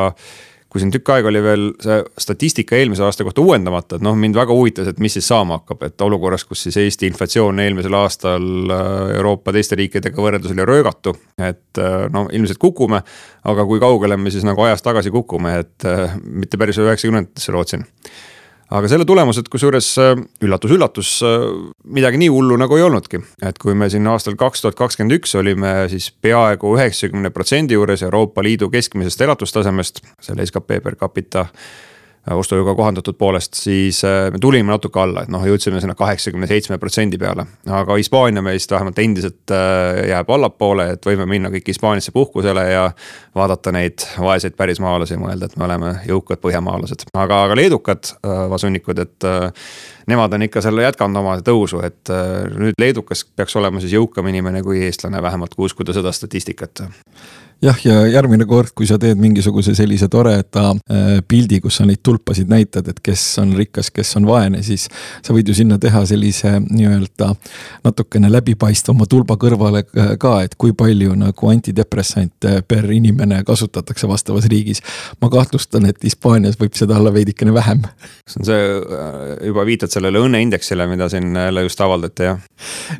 kui 0.69 0.81
siin 0.81 0.91
tükk 0.93 1.09
aega 1.15 1.31
oli 1.31 1.41
veel 1.41 1.63
see 1.81 1.97
statistika 2.21 2.77
eelmise 2.77 3.01
aasta 3.05 3.25
kohta 3.25 3.41
uuendamata, 3.41 3.97
et 3.97 4.05
noh, 4.05 4.13
mind 4.19 4.37
väga 4.37 4.53
huvitas, 4.53 4.89
et 4.91 4.99
mis 5.01 5.15
siis 5.17 5.27
saama 5.31 5.59
hakkab, 5.59 5.81
et 5.87 6.05
olukorras, 6.05 6.45
kus 6.45 6.61
siis 6.67 6.77
Eesti 6.77 7.09
inflatsioon 7.09 7.61
eelmisel 7.63 7.97
aastal 7.97 8.73
äh, 8.75 9.15
Euroopa 9.17 9.53
teiste 9.55 9.79
riikidega 9.79 10.21
võrreldes 10.21 10.53
oli 10.53 10.67
röögatu. 10.69 11.15
et 11.41 11.81
äh, 11.81 12.05
no 12.13 12.27
ilmselt 12.31 12.61
kukume, 12.61 13.01
aga 13.49 13.65
kui 13.65 13.81
kaugele 13.81 14.17
me 14.17 14.33
siis 14.33 14.45
nagu 14.45 14.61
ajas 14.67 14.85
tagasi 14.85 15.11
kukume, 15.13 15.57
et 15.63 15.89
äh, 15.89 16.17
mitte 16.21 16.61
päris 16.61 16.77
üheksakümnendatesse 16.77 17.55
lootsin 17.55 17.87
aga 18.69 18.89
selle 18.91 19.05
tulemused, 19.09 19.49
kusjuures 19.51 19.89
üllatus-üllatus, 20.45 21.11
äh, 21.25 21.45
midagi 21.97 22.21
nii 22.21 22.29
hullu 22.33 22.57
nagu 22.61 22.77
ei 22.77 22.85
olnudki. 22.85 23.21
et 23.41 23.57
kui 23.57 23.75
me 23.75 23.89
siin 23.89 24.07
aastal 24.07 24.37
kaks 24.39 24.61
tuhat 24.61 24.77
kakskümmend 24.79 25.17
üks 25.19 25.35
olime 25.35 25.73
siis 25.89 26.11
peaaegu 26.11 26.75
üheksakümne 26.77 27.29
protsendi 27.29 27.73
juures 27.73 28.03
Euroopa 28.03 28.43
Liidu 28.43 28.69
keskmisest 28.69 29.21
elatustasemest, 29.21 30.01
selle 30.21 30.45
skp 30.45 30.81
per 30.83 30.95
capita 30.95 31.47
ostujõuga 32.35 32.75
kohandatud 32.77 33.17
poolest, 33.17 33.57
siis 33.57 34.01
äh, 34.07 34.27
me 34.33 34.39
tulime 34.41 34.71
natuke 34.71 34.99
alla, 35.01 35.23
et 35.23 35.31
noh, 35.33 35.43
jõudsime 35.47 35.81
sinna 35.81 35.95
kaheksakümne 35.97 36.47
seitsme 36.49 36.77
protsendi 36.81 37.17
peale. 37.21 37.45
aga 37.65 37.97
Hispaania 37.97 38.43
meist 38.45 38.71
vähemalt 38.71 38.99
endiselt 38.99 39.53
äh, 39.55 40.03
jääb 40.11 40.29
allapoole, 40.35 40.89
et 40.95 41.05
võime 41.05 41.27
minna 41.29 41.51
kõik 41.53 41.71
Hispaaniasse 41.71 42.13
puhkusele 42.15 42.65
ja 42.71 42.85
vaadata 43.35 43.73
neid 43.75 44.05
vaeseid 44.19 44.57
pärismaalasi 44.59 45.15
ja 45.17 45.23
mõelda, 45.23 45.49
et 45.49 45.57
me 45.57 45.67
oleme 45.69 45.93
jõukad 46.07 46.41
põhjamaalased. 46.43 47.07
aga, 47.13 47.43
aga 47.47 47.59
leedukad 47.59 48.13
äh, 48.13 48.45
vasunnikud, 48.51 48.99
et 48.99 49.29
nemad 50.09 50.33
on 50.33 50.47
ikka 50.47 50.61
selle 50.65 50.83
jätkanud 50.85 51.19
oma 51.21 51.35
tõusu, 51.45 51.83
et 51.85 52.09
nüüd 52.57 52.79
leedukas 52.81 53.25
peaks 53.35 53.55
olema 53.59 53.81
siis 53.83 53.93
jõukam 53.93 54.27
inimene 54.31 54.63
kui 54.65 54.81
eestlane, 54.87 55.21
vähemalt 55.21 55.53
kui 55.53 55.69
uskuda 55.69 55.93
seda 55.93 56.11
statistikat 56.15 56.81
jah, 57.61 57.79
ja 57.83 57.95
järgmine 58.07 58.45
kord, 58.47 58.71
kui 58.75 58.87
sa 58.87 58.97
teed 59.01 59.19
mingisuguse 59.19 59.73
sellise 59.77 60.07
toreda 60.11 60.69
äh, 60.71 61.19
pildi, 61.27 61.59
kus 61.63 61.79
sa 61.79 61.87
neid 61.87 62.01
tulpasid 62.05 62.49
näitad, 62.51 62.87
et 62.91 63.01
kes 63.03 63.23
on 63.41 63.51
rikas, 63.57 63.91
kes 63.91 64.15
on 64.19 64.27
vaene, 64.29 64.61
siis 64.65 64.87
sa 65.25 65.35
võid 65.35 65.49
ju 65.49 65.55
sinna 65.57 65.79
teha 65.81 66.05
sellise 66.09 66.55
nii-öelda 66.65 67.33
natukene 67.85 68.31
läbipaistvama 68.31 69.07
tulba 69.09 69.35
kõrvale 69.39 69.83
ka, 70.19 70.33
et 70.45 70.55
kui 70.59 70.73
palju 70.77 71.15
nagu 71.19 71.51
antidepressante 71.51 72.61
per 72.67 72.87
inimene 72.95 73.41
kasutatakse 73.47 74.07
vastavas 74.09 74.47
riigis. 74.51 74.81
ma 75.21 75.29
kahtlustan, 75.29 75.89
et 75.89 76.03
Hispaanias 76.03 76.59
võib 76.59 76.77
seda 76.79 76.97
olla 76.97 77.13
veidikene 77.13 77.53
vähem. 77.53 77.83
see 78.27 78.39
on 78.39 78.45
see, 78.45 78.69
äh, 78.79 79.47
juba 79.51 79.65
viitad 79.65 79.91
sellele 79.91 80.23
õnneindeksile, 80.23 80.87
mida 80.87 81.09
siin 81.09 81.35
jälle 81.35 81.63
just 81.67 81.81
avaldati, 81.81 82.23
jah? 82.23 82.39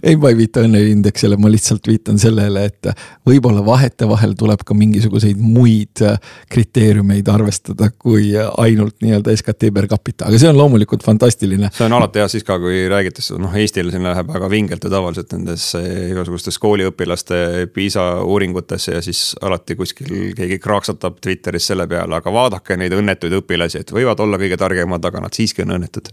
ei, 0.03 0.15
ma 0.15 0.33
ei 0.33 0.38
viita 0.44 0.65
õnneindeksile, 0.67 1.39
ma 1.39 1.51
lihtsalt 1.51 1.88
viitan 1.88 2.19
sellele, 2.19 2.65
et 2.65 2.91
võib-olla 3.27 3.63
vahetevahel 3.65 4.35
tuleb 4.35 4.49
tuleb 4.50 4.66
ka 4.66 4.78
mingisuguseid 4.78 5.40
muid 5.42 6.01
äh, 6.06 6.18
kriteeriumeid 6.50 7.28
arvestada, 7.30 7.92
kui 7.94 8.31
ainult 8.34 8.98
nii-öelda 9.04 9.36
SKT 9.38 9.72
per 9.75 9.88
capita, 9.92 10.28
aga 10.30 10.42
see 10.42 10.50
on 10.50 10.57
loomulikult 10.57 11.06
fantastiline. 11.06 11.69
see 11.75 11.86
on 11.86 11.98
alati 11.98 12.24
jah, 12.24 12.30
siis 12.31 12.46
ka 12.48 12.57
kui 12.62 12.81
räägitakse, 12.90 13.38
noh 13.42 13.56
Eestil 13.60 13.92
siin 13.94 14.06
läheb 14.07 14.30
väga 14.34 14.50
vingelt 14.51 14.86
ja 14.86 14.94
tavaliselt 14.94 15.34
nendes 15.38 15.69
äh, 15.78 15.90
igasugustes 16.10 16.57
kooliõpilaste 16.62 17.69
PISA 17.74 18.10
uuringutesse 18.25 18.98
ja 18.98 19.04
siis 19.06 19.36
alati 19.46 19.78
kuskil 19.80 20.31
keegi 20.38 20.60
kraaksatab 20.63 21.19
Twitteris 21.22 21.69
selle 21.72 21.88
peale, 21.90 22.18
aga 22.18 22.34
vaadake 22.34 22.80
neid 22.80 22.95
õnnetuid 22.98 23.38
õpilasi, 23.42 23.84
et 23.84 23.94
võivad 23.94 24.19
olla 24.25 24.42
kõige 24.42 24.57
targemad, 24.60 25.06
aga 25.06 25.28
nad 25.28 25.38
siiski 25.38 25.66
on 25.66 25.78
õnnetud 25.78 26.10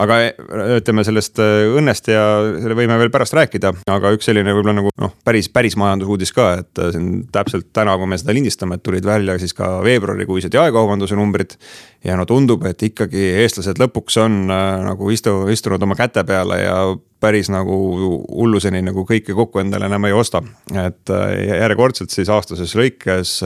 aga 0.00 0.16
ütleme 0.80 1.04
sellest 1.06 1.38
äh, 1.42 1.68
õnnest 1.78 2.08
ja 2.10 2.22
selle 2.58 2.76
võime 2.78 2.96
veel 2.98 3.12
pärast 3.14 3.36
rääkida, 3.38 3.70
aga 3.94 4.10
üks 4.16 4.26
selline 4.26 4.54
võib-olla 4.56 4.80
nagu 4.80 4.90
noh, 5.00 5.12
päris, 5.26 5.48
päris 5.54 5.76
majandusuudis 5.78 6.34
ka, 6.34 6.48
et 6.64 6.82
äh, 6.82 6.90
siin 6.94 7.10
täpselt 7.34 7.63
täna, 7.72 7.96
kui 8.00 8.08
me 8.10 8.18
seda 8.20 8.34
lindistame, 8.36 8.78
et 8.78 8.84
tulid 8.84 9.06
välja 9.06 9.36
siis 9.40 9.54
ka 9.56 9.78
veebruarikuised 9.84 10.54
jaekaubanduse 10.54 11.16
numbrid. 11.16 11.56
ja 12.04 12.16
no 12.16 12.26
tundub, 12.28 12.64
et 12.68 12.82
ikkagi 12.82 13.30
eestlased 13.42 13.80
lõpuks 13.80 14.18
on 14.20 14.40
äh, 14.52 14.80
nagu 14.84 15.10
istu, 15.10 15.36
istunud 15.52 15.82
oma 15.82 15.96
käte 15.98 16.24
peale 16.24 16.60
ja 16.62 16.78
päris 17.20 17.48
nagu 17.48 17.76
hulluseni 18.28 18.82
nagu 18.84 19.06
kõike 19.08 19.34
kokku 19.34 19.62
endale 19.62 19.86
enam 19.88 20.04
ei 20.04 20.12
osta, 20.12 20.42
et 20.76 21.08
järjekordselt 21.08 22.12
siis 22.12 22.28
aastases 22.28 22.74
lõikes 22.76 23.38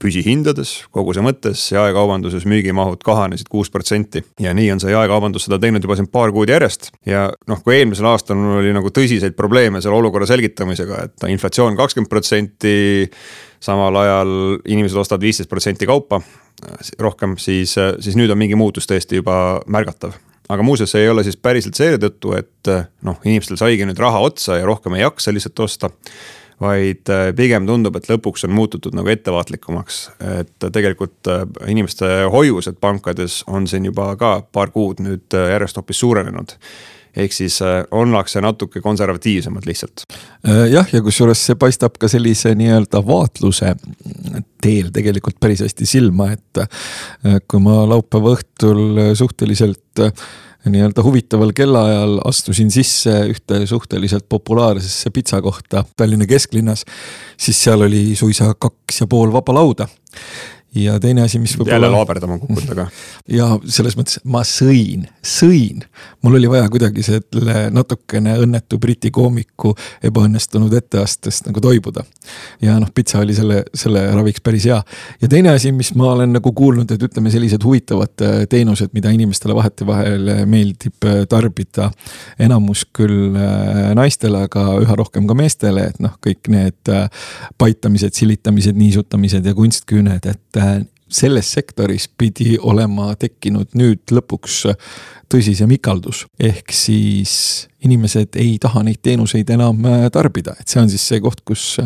püsihindades, 0.00 0.72
koguse 0.94 1.22
mõttes 1.24 1.62
jaekaubanduses 1.74 2.46
müügimahud 2.48 3.02
kahanesid 3.04 3.50
kuus 3.52 3.70
protsenti. 3.70 4.22
ja 4.40 4.54
nii 4.56 4.70
on 4.72 4.80
see 4.80 4.94
jaekaubandus 4.94 5.46
seda 5.46 5.58
teinud 5.60 5.84
juba 5.84 5.96
siin 5.98 6.08
paar 6.08 6.32
kuud 6.32 6.48
järjest 6.48 6.90
ja 7.08 7.28
noh, 7.50 7.60
kui 7.64 7.76
eelmisel 7.76 8.08
aastal 8.08 8.38
mul 8.40 8.62
oli 8.62 8.72
nagu 8.76 8.92
tõsiseid 8.96 9.36
probleeme 9.36 9.82
selle 9.84 9.98
olukorra 9.98 10.28
selgitamisega, 10.30 11.04
et 11.04 11.28
inflatsioon 11.28 11.76
kakskümmend 11.76 12.10
protsenti. 12.10 13.10
samal 13.60 13.96
ajal 14.00 14.30
inimesed 14.64 14.96
ostavad 14.96 15.20
viisteist 15.20 15.50
protsenti 15.50 15.86
kaupa 15.86 16.22
rohkem, 16.98 17.36
siis, 17.36 17.74
siis 18.00 18.16
nüüd 18.16 18.32
on 18.32 18.38
mingi 18.40 18.56
muutus 18.56 18.88
tõesti 18.88 19.20
juba 19.20 19.60
märgatav 19.66 20.16
aga 20.50 20.64
muuseas, 20.66 20.90
see 20.90 21.04
ei 21.04 21.10
ole 21.12 21.22
siis 21.22 21.36
päriselt 21.36 21.78
seetõttu, 21.78 22.32
et 22.34 22.70
noh, 23.06 23.20
inimestel 23.24 23.60
saigi 23.60 23.86
nüüd 23.86 24.00
raha 24.00 24.18
otsa 24.24 24.58
ja 24.58 24.66
rohkem 24.66 24.96
ei 24.96 25.04
jaksa 25.04 25.34
lihtsalt 25.34 25.60
osta 25.62 25.90
vaid 26.60 27.08
äh, 27.08 27.30
pigem 27.36 27.66
tundub, 27.68 27.96
et 27.96 28.08
lõpuks 28.10 28.44
on 28.46 28.54
muututud 28.54 28.94
nagu 28.96 29.08
ettevaatlikumaks. 29.10 30.00
et 30.42 30.70
tegelikult 30.72 31.30
äh, 31.30 31.44
inimeste 31.72 32.08
hoiused 32.32 32.80
pankades 32.80 33.42
on 33.46 33.68
siin 33.70 33.88
juba 33.88 34.12
ka 34.20 34.40
paar 34.52 34.72
kuud 34.74 35.00
nüüd 35.04 35.36
äh, 35.36 35.52
järjest 35.54 35.80
hoopis 35.80 36.02
suurenenud 36.04 36.56
ehk 37.16 37.32
siis 37.34 37.56
ollakse 37.90 38.38
natuke 38.38 38.78
konservatiivsemad 38.80 39.64
lihtsalt. 39.66 40.04
jah, 40.70 40.86
ja 40.92 41.00
kusjuures 41.02 41.40
see 41.48 41.56
paistab 41.58 41.96
ka 41.98 42.06
sellise 42.08 42.52
nii-öelda 42.54 43.00
vaatluse 43.02 43.72
teel 44.62 44.92
tegelikult 44.94 45.40
päris 45.42 45.64
hästi 45.64 45.88
silma, 45.90 46.28
et 46.36 46.60
kui 47.50 47.64
ma 47.64 47.80
laupäeva 47.90 48.36
õhtul 48.36 49.00
suhteliselt 49.18 50.06
nii-öelda 50.68 51.02
huvitaval 51.02 51.52
kellaajal 51.56 52.18
astusin 52.28 52.70
sisse 52.70 53.14
ühte 53.32 53.62
suhteliselt 53.66 54.26
populaarsesse 54.28 55.10
pitsakohta 55.10 55.84
Tallinna 55.96 56.26
kesklinnas, 56.28 56.84
siis 57.40 57.64
seal 57.64 57.86
oli 57.86 58.16
suisa 58.16 58.52
kaks 58.58 59.00
ja 59.00 59.06
pool 59.10 59.32
vaba 59.32 59.54
lauda 59.56 59.88
ja 60.74 61.00
teine 61.00 61.22
asi, 61.22 61.38
mis 61.38 61.56
võib-olla. 61.58 61.74
jälle 61.74 61.90
laaberdama 61.90 62.38
kukud 62.38 62.66
taga. 62.68 62.86
ja 63.38 63.48
selles 63.66 63.96
mõttes 63.98 64.20
ma 64.24 64.42
sõin, 64.46 65.06
sõin, 65.26 65.82
mul 66.22 66.38
oli 66.38 66.50
vaja 66.50 66.68
kuidagi 66.70 67.02
selle 67.02 67.64
natukene 67.74 68.36
õnnetu 68.44 68.78
Briti 68.78 69.10
koomiku 69.10 69.74
ebaõnnestunud 70.06 70.74
etteastest 70.78 71.48
nagu 71.48 71.62
toibuda. 71.64 72.04
ja 72.62 72.78
noh, 72.80 72.90
pitsa 72.94 73.18
oli 73.24 73.34
selle, 73.34 73.64
selle 73.74 74.04
raviks 74.14 74.44
päris 74.44 74.68
hea. 74.70 74.78
ja 75.22 75.28
teine 75.28 75.54
asi, 75.56 75.72
mis 75.72 75.92
ma 75.98 76.12
olen 76.12 76.36
nagu 76.38 76.52
kuulnud, 76.52 76.90
et 76.90 77.02
ütleme, 77.02 77.32
sellised 77.34 77.64
huvitavad 77.66 78.26
äh, 78.26 78.38
teenused, 78.50 78.94
mida 78.94 79.10
inimestele 79.10 79.56
vahetevahel 79.58 80.32
meeldib 80.46 81.08
äh, 81.08 81.24
tarbida. 81.30 81.90
enamus 82.38 82.86
küll 82.96 83.34
äh, 83.34 83.90
naistele, 83.98 84.46
aga 84.46 84.68
üha 84.84 84.98
rohkem 85.02 85.26
ka 85.26 85.34
meestele, 85.34 85.88
et 85.90 85.98
noh, 86.00 86.14
kõik 86.22 86.46
need 86.52 86.94
paitamised, 87.58 88.14
silitamised, 88.14 88.78
niisutamised 88.78 89.46
ja 89.46 89.54
kunstküüned, 89.56 90.26
et 90.30 90.59
selles 91.10 91.52
sektoris 91.52 92.06
pidi 92.18 92.54
olema 92.58 93.14
tekkinud 93.18 93.74
nüüd 93.74 94.12
lõpuks 94.14 94.60
tõsisem 95.30 95.72
ikaldus. 95.74 96.26
ehk 96.38 96.72
siis 96.72 97.68
inimesed 97.84 98.36
ei 98.36 98.58
taha 98.62 98.82
neid 98.86 99.00
teenuseid 99.02 99.50
enam 99.50 99.82
tarbida, 100.12 100.54
et 100.60 100.68
see 100.68 100.82
on 100.82 100.90
siis 100.90 101.08
see 101.08 101.20
koht, 101.20 101.42
kus 101.44 101.78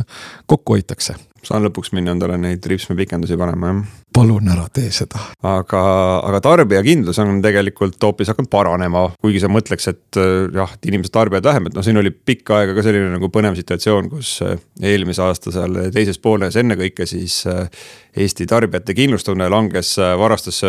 kokku 0.47 0.77
hoitakse 0.77 1.17
saan 1.49 1.65
lõpuks 1.67 1.93
minna 1.95 2.15
endale 2.15 2.37
neid 2.41 2.65
ripsmepikendusi 2.71 3.37
panema, 3.41 3.71
jah. 3.71 4.01
palun 4.15 4.49
ära 4.53 4.67
tee 4.75 4.91
seda. 4.95 5.21
aga, 5.49 5.83
aga 6.29 6.41
tarbijakindlus 6.45 7.21
on 7.23 7.41
tegelikult 7.45 8.03
hoopis 8.03 8.33
hakanud 8.33 8.51
paranema, 8.53 9.05
kuigi 9.23 9.43
sa 9.43 9.51
mõtleks, 9.53 9.89
et 9.93 10.21
äh, 10.21 10.49
jah, 10.55 10.75
et 10.77 10.91
inimesed 10.91 11.15
tarbivad 11.15 11.47
vähem, 11.49 11.69
et 11.69 11.79
noh, 11.79 11.87
siin 11.87 12.01
oli 12.01 12.13
pikka 12.15 12.61
aega 12.61 12.77
ka 12.77 12.87
selline 12.87 13.13
nagu 13.15 13.31
põnev 13.35 13.59
situatsioon, 13.59 14.11
kus 14.13 14.37
äh, 14.47 14.59
eelmise 14.93 15.25
aasta 15.25 15.55
seal 15.55 15.81
teises 15.95 16.21
pooles 16.23 16.57
ennekõike 16.61 17.09
siis 17.09 17.43
äh, 17.51 17.67
Eesti 18.15 18.47
tarbijate 18.47 18.95
kindlustunne 18.95 19.49
langes 19.51 19.97
varastusse 19.99 20.69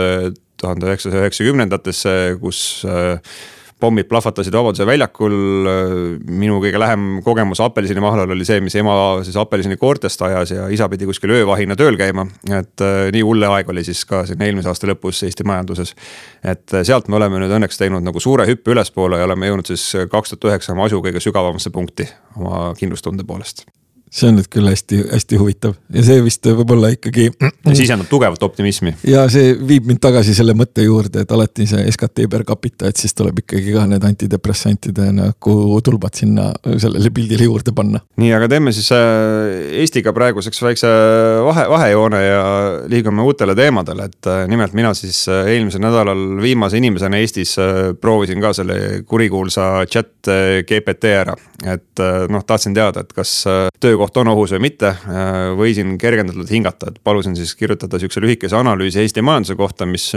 tuhande 0.58 0.88
üheksasaja 0.88 1.28
üheksakümnendatesse, 1.28 2.14
kus 2.42 2.62
pommid 3.86 4.10
plahvatasid 4.10 4.56
Vabaduse 4.56 4.86
väljakul. 4.88 5.36
minu 6.26 6.58
kõige 6.64 6.80
lähem 6.82 7.20
kogemus 7.26 7.62
apelsinimahlal 7.64 8.34
oli 8.34 8.48
see, 8.48 8.62
mis 8.64 8.76
ema 8.80 8.96
siis 9.26 9.38
apelsini 9.40 9.78
koortest 9.82 10.22
ajas 10.26 10.56
ja 10.56 10.68
isa 10.74 10.90
pidi 10.90 11.08
kuskil 11.10 11.36
öövahina 11.38 11.78
tööl 11.78 12.00
käima. 12.00 12.28
et 12.50 12.82
äh, 12.82 13.06
nii 13.14 13.24
hull 13.26 13.46
aeg 13.50 13.70
oli 13.70 13.86
siis 13.86 14.04
ka 14.10 14.24
siin 14.26 14.42
eelmise 14.42 14.72
aasta 14.72 14.90
lõpus 14.90 15.22
Eesti 15.28 15.46
majanduses. 15.48 15.96
et 16.44 16.74
äh, 16.74 16.86
sealt 16.88 17.10
me 17.10 17.20
oleme 17.20 17.42
nüüd 17.44 17.56
õnneks 17.60 17.82
teinud 17.82 18.06
nagu 18.06 18.20
suure 18.24 18.48
hüppe 18.50 18.74
ülespoole 18.74 19.22
ja 19.22 19.30
oleme 19.30 19.52
jõudnud 19.52 19.74
siis 19.74 19.88
kaks 20.12 20.36
tuhat 20.36 20.52
üheksa 20.52 20.74
oma 20.74 20.90
aju 20.90 21.04
kõige 21.06 21.24
sügavamasse 21.24 21.74
punkti 21.76 22.10
oma 22.36 22.68
kindlustunde 22.80 23.28
poolest 23.28 23.68
see 24.16 24.30
on 24.32 24.38
nüüd 24.40 24.48
küll 24.52 24.70
hästi-hästi 24.72 25.40
huvitav 25.40 25.76
ja 25.94 26.04
see 26.06 26.22
vist 26.24 26.48
võib-olla 26.48 26.92
ikkagi. 26.96 27.28
sisendab 27.76 28.08
tugevat 28.10 28.44
optimismi. 28.48 28.96
ja 29.10 29.26
see 29.32 29.54
viib 29.60 29.90
mind 29.90 30.00
tagasi 30.04 30.36
selle 30.38 30.56
mõtte 30.58 30.86
juurde, 30.86 31.26
et 31.26 31.32
alati 31.36 31.68
see 31.68 31.84
SKT 31.92 32.30
per 32.32 32.46
capita, 32.48 32.88
et 32.90 33.02
siis 33.02 33.16
tuleb 33.18 33.42
ikkagi 33.44 33.74
ka 33.76 33.86
need 33.90 34.06
antidepressantide 34.08 35.10
nagu 35.16 35.56
tulbad 35.86 36.16
sinna 36.16 36.48
sellele 36.64 37.12
pildile 37.16 37.50
juurde 37.50 37.74
panna. 37.76 38.00
nii, 38.22 38.32
aga 38.38 38.50
teeme 38.52 38.72
siis 38.76 38.88
äh, 38.96 39.82
Eestiga 39.82 40.14
praeguseks 40.16 40.64
väikse 40.64 40.92
vahe, 41.46 41.68
vahejoone 41.72 42.24
ja 42.24 42.46
liigume 42.92 43.26
uutele 43.28 43.56
teemadele, 43.58 44.08
et 44.08 44.32
äh, 44.32 44.46
nimelt 44.52 44.78
mina 44.78 44.94
siis 44.98 45.26
äh, 45.32 45.52
eelmisel 45.56 45.84
nädalal 45.84 46.24
viimase 46.42 46.80
inimesena 46.80 47.20
Eestis 47.20 47.56
proovisin 48.02 48.40
ka 48.44 48.54
selle 48.56 49.04
kurikuulsa 49.08 49.86
chat 49.92 50.32
GPT 50.68 51.12
ära. 51.20 51.36
et 51.66 52.02
noh, 52.30 52.44
tahtsin 52.46 52.74
teada, 52.76 53.02
et 53.02 53.14
kas 53.16 53.32
töökoht 53.82 54.05
töökoht 54.06 54.18
on 54.18 54.28
ohus 54.28 54.54
või 54.54 54.66
mitte, 54.70 54.88
äh, 54.88 55.54
võisin 55.58 55.98
kergendatult 55.98 56.50
hingata, 56.52 56.90
et 56.90 57.00
palusin 57.04 57.36
siis 57.36 57.56
kirjutada 57.56 58.00
sihukese 58.00 58.22
lühikese 58.22 58.56
analüüsi 58.56 59.02
Eesti 59.02 59.22
majanduse 59.22 59.56
kohta, 59.56 59.86
mis 59.86 60.12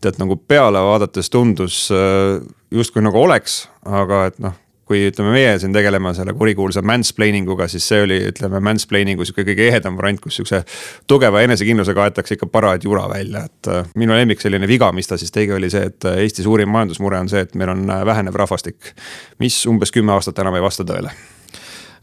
tead 0.00 0.18
nagu 0.18 0.36
peale 0.36 0.78
vaadates 0.78 1.30
tundus 1.30 1.88
äh, 1.90 2.40
justkui 2.70 3.02
nagu 3.02 3.20
oleks, 3.20 3.68
aga 3.84 4.26
et 4.26 4.38
noh 4.38 4.56
kui 4.88 5.02
ütleme, 5.04 5.34
meie 5.34 5.58
siin 5.60 5.72
tegeleme 5.72 6.14
selle 6.16 6.32
kurikuulsa 6.32 6.80
mansplaining 6.80 7.44
uga, 7.52 7.66
siis 7.68 7.84
see 7.84 8.06
oli, 8.06 8.16
ütleme, 8.30 8.56
mansplaining'u 8.64 9.26
sihuke 9.28 9.44
kõige 9.50 9.66
ehedam 9.68 9.98
variant, 9.98 10.22
kus 10.24 10.38
sihukese 10.38 10.62
tugeva 11.06 11.42
enesekindlusega 11.44 12.06
aetakse 12.06 12.38
ikka 12.38 12.48
parajat 12.48 12.88
jura 12.88 13.04
välja, 13.12 13.44
et 13.44 13.68
äh, 13.68 13.84
minu 14.00 14.16
lemmik 14.16 14.40
selline 14.40 14.66
viga, 14.66 14.88
mis 14.96 15.10
ta 15.10 15.20
siis 15.20 15.34
tegi, 15.34 15.52
oli 15.52 15.68
see, 15.70 15.90
et 15.92 16.08
Eesti 16.16 16.46
suurim 16.46 16.72
majandusmure 16.72 17.20
on 17.20 17.28
see, 17.28 17.44
et 17.44 17.52
meil 17.54 17.76
on 17.76 17.84
vähenev 18.08 18.40
rahvastik. 18.40 18.94
mis 19.38 19.66
umbes 19.68 19.92
kümme 19.92 20.16
aastat 20.16 20.40
enam 20.40 20.56
ei 20.56 20.64
vasta 20.64 20.88
tõele 20.88 21.12
Äh, 21.12 21.37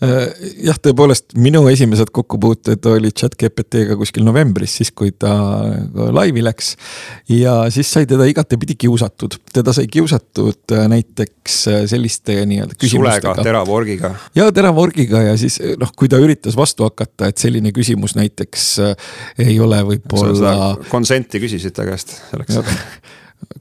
jah, 0.02 0.78
tõepoolest 0.82 1.36
minu 1.40 1.64
esimesed 1.72 2.12
kokkupuuted 2.16 2.86
olid 2.92 3.16
chat-GPT-ga 3.16 3.98
kuskil 4.00 4.25
novembris, 4.28 4.78
siis 4.80 4.92
kui 4.96 5.14
ta 5.16 5.34
laivi 6.16 6.44
läks. 6.44 6.75
ja 7.32 7.58
siis 7.74 7.92
sai 7.92 8.08
teda 8.10 8.28
igatepidi 8.30 8.78
kiusatud, 8.86 9.38
teda 9.54 9.74
sai 9.75 9.88
kiusatud 9.92 10.75
äh, 10.75 10.86
näiteks 10.92 11.60
äh, 11.72 11.82
selliste 11.90 12.38
nii-öelda 12.46 12.78
küsimustega. 12.78 13.34
sulega, 13.34 13.48
terava 13.48 13.75
orgiga. 13.75 14.14
ja 14.36 14.50
terava 14.56 14.82
orgiga 14.82 15.24
ja 15.30 15.36
siis 15.40 15.60
noh, 15.80 15.92
kui 15.96 16.12
ta 16.12 16.20
üritas 16.22 16.58
vastu 16.60 16.88
hakata, 16.88 17.32
et 17.32 17.42
selline 17.42 17.74
küsimus 17.75 18.18
näiteks 18.20 18.72
ei 19.46 19.60
ole 19.60 19.82
võib-olla. 19.94 20.75
konsenti 20.90 21.42
küsisid 21.44 21.75
ta 21.75 21.88
käest 21.88 22.18
selleks 22.32 22.60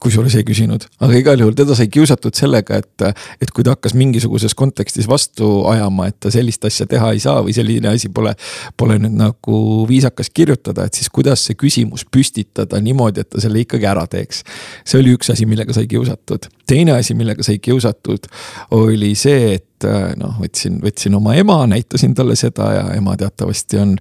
kusjuures 0.01 0.35
ei 0.39 0.47
küsinud, 0.47 0.87
aga 1.05 1.19
igal 1.19 1.41
juhul 1.41 1.57
teda 1.57 1.77
sai 1.79 1.89
kiusatud 1.93 2.37
sellega, 2.37 2.81
et, 2.83 3.25
et 3.43 3.53
kui 3.55 3.67
ta 3.67 3.75
hakkas 3.75 3.97
mingisuguses 3.99 4.57
kontekstis 4.59 5.09
vastu 5.11 5.65
ajama, 5.71 6.09
et 6.11 6.19
ta 6.23 6.33
sellist 6.35 6.65
asja 6.69 6.87
teha 6.91 7.13
ei 7.15 7.23
saa 7.23 7.43
või 7.45 7.55
selline 7.57 7.93
asi 7.93 8.11
pole, 8.15 8.35
pole 8.77 8.99
nüüd 9.03 9.17
nagu 9.19 9.61
viisakas 9.89 10.33
kirjutada, 10.35 10.89
et 10.89 10.99
siis 10.99 11.11
kuidas 11.13 11.45
see 11.49 11.59
küsimus 11.59 12.07
püstitada 12.09 12.81
niimoodi, 12.83 13.25
et 13.25 13.33
ta 13.35 13.43
selle 13.45 13.63
ikkagi 13.65 13.89
ära 13.91 14.07
teeks. 14.11 14.43
see 14.85 15.01
oli 15.01 15.15
üks 15.17 15.33
asi, 15.33 15.47
millega 15.47 15.77
sai 15.77 15.87
kiusatud. 15.91 16.51
teine 16.67 16.99
asi, 16.99 17.15
millega 17.15 17.43
sai 17.43 17.59
kiusatud, 17.59 18.29
oli 18.77 19.15
see, 19.19 19.55
et 19.59 19.69
et 19.85 19.91
äh, 19.91 20.15
noh, 20.19 20.35
võtsin, 20.41 20.79
võtsin 20.83 21.15
oma 21.17 21.35
ema, 21.39 21.59
näitasin 21.71 22.15
talle 22.17 22.37
seda 22.39 22.71
ja 22.75 22.85
ema 22.97 23.17
teatavasti 23.21 23.81
on 23.81 23.95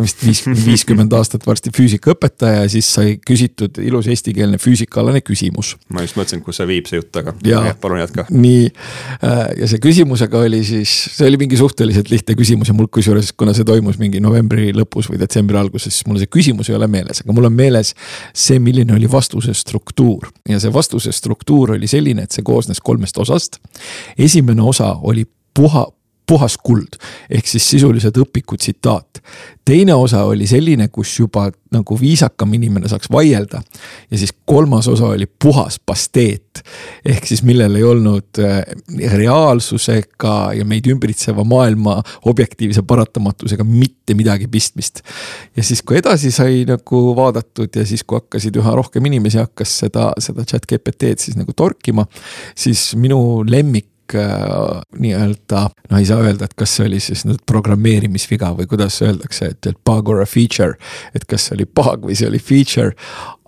vist 0.00 0.22
viis, 0.24 0.42
viiskümmend 0.46 1.12
aastat 1.16 1.46
varsti 1.46 1.72
füüsikaõpetaja 1.74 2.64
ja 2.64 2.72
siis 2.72 2.88
sai 2.94 3.16
küsitud 3.26 3.78
ilus 3.82 4.08
eestikeelne 4.10 4.58
füüsikaalane 4.62 5.22
küsimus. 5.24 5.76
ma 5.94 6.04
just 6.04 6.18
mõtlesin, 6.18 6.42
kus 6.44 6.60
see 6.60 6.68
viib, 6.70 6.88
see 6.90 7.00
jutt, 7.00 7.14
aga 7.20 7.34
ja, 7.46 7.62
palun 7.80 8.02
jätka. 8.02 8.26
nii, 8.30 8.66
äh, 9.22 9.44
ja 9.62 9.70
see 9.70 9.82
küsimusega 9.84 10.42
oli 10.48 10.62
siis, 10.66 10.94
see 11.14 11.28
oli 11.28 11.40
mingi 11.40 11.60
suhteliselt 11.60 12.10
lihtne 12.12 12.36
küsimus 12.38 12.72
ja 12.72 12.76
mul 12.76 12.90
kusjuures, 12.92 13.32
kuna 13.38 13.54
see 13.56 13.66
toimus 13.68 14.00
mingi 14.02 14.22
novembri 14.24 14.72
lõpus 14.76 15.10
või 15.12 15.20
detsembri 15.22 15.60
alguses, 15.60 15.94
siis 15.98 16.08
mul 16.10 16.20
see 16.22 16.30
küsimus 16.32 16.72
ei 16.72 16.78
ole 16.78 16.90
meeles, 16.90 17.22
aga 17.24 17.36
mul 17.36 17.50
on 17.50 17.56
meeles 17.58 17.94
see, 18.32 18.58
milline 18.62 18.96
oli 18.96 19.10
vastuse 19.10 19.54
struktuur 19.56 20.30
ja 20.48 20.60
see 20.62 20.72
vastuse 20.74 21.12
struktuur 21.14 21.76
oli 21.76 21.90
selline, 21.90 22.26
et 22.26 22.34
see 22.34 22.46
koosnes 22.46 22.80
kolmest 22.84 23.18
osast. 23.18 23.60
esimene 24.18 24.62
osa 24.62 24.94
oli 25.02 25.27
puha, 25.58 25.86
puhas 26.28 26.58
kuld 26.62 26.98
ehk 27.30 27.48
siis 27.48 27.64
sisuliselt 27.72 28.16
õpiku 28.20 28.58
tsitaat. 28.60 29.22
teine 29.64 29.94
osa 29.94 30.22
oli 30.24 30.46
selline, 30.48 30.88
kus 30.88 31.18
juba 31.18 31.48
nagu 31.72 31.96
viisakam 32.00 32.52
inimene 32.56 32.88
saaks 32.88 33.10
vaielda. 33.12 33.62
ja 34.10 34.18
siis 34.18 34.32
kolmas 34.44 34.88
osa 34.88 35.12
oli 35.16 35.26
puhas 35.26 35.80
pasteet 35.86 36.62
ehk 37.04 37.26
siis 37.26 37.42
millel 37.42 37.80
ei 37.80 37.84
olnud 37.84 38.42
äh, 38.44 38.60
reaalsusega 39.16 40.36
ja 40.58 40.64
meid 40.68 40.86
ümbritseva 40.92 41.44
maailma 41.44 41.98
objektiivse 42.24 42.82
paratamatusega 42.82 43.64
mitte 43.64 44.14
midagi 44.14 44.48
pistmist. 44.48 45.02
ja 45.56 45.62
siis, 45.62 45.82
kui 45.82 45.98
edasi 46.02 46.30
sai 46.34 46.64
nagu 46.68 47.04
vaadatud 47.16 47.76
ja 47.76 47.86
siis, 47.88 48.04
kui 48.04 48.20
hakkasid 48.20 48.56
üha 48.60 48.76
rohkem 48.76 49.04
inimesi 49.10 49.40
hakkas 49.40 49.78
seda, 49.84 50.10
seda 50.20 50.44
chat 50.44 50.68
GPT-d 50.68 51.24
siis 51.24 51.40
nagu 51.40 51.56
torkima, 51.56 52.04
siis 52.56 52.90
minu 52.96 53.44
lemmik 53.48 53.88
Äh, 54.14 54.80
nii-öelda, 54.98 55.68
no 55.90 55.98
ei 55.98 56.06
saa 56.08 56.22
öelda, 56.24 56.48
et 56.48 56.54
kas 56.56 56.76
see 56.78 56.86
oli 56.88 57.00
siis 57.02 57.26
nüüd 57.28 57.42
programmeerimisviga 57.50 58.54
või 58.56 58.68
kuidas 58.70 58.96
öeldakse, 59.04 59.50
et, 59.52 59.68
et 59.68 59.80
bug 59.84 60.08
or 60.08 60.22
a 60.22 60.26
feature. 60.26 60.78
et 61.14 61.26
kas 61.28 61.48
see 61.48 61.58
oli 61.58 61.66
bug 61.68 62.08
või 62.08 62.16
see 62.16 62.28
oli 62.30 62.40
feature, 62.40 62.94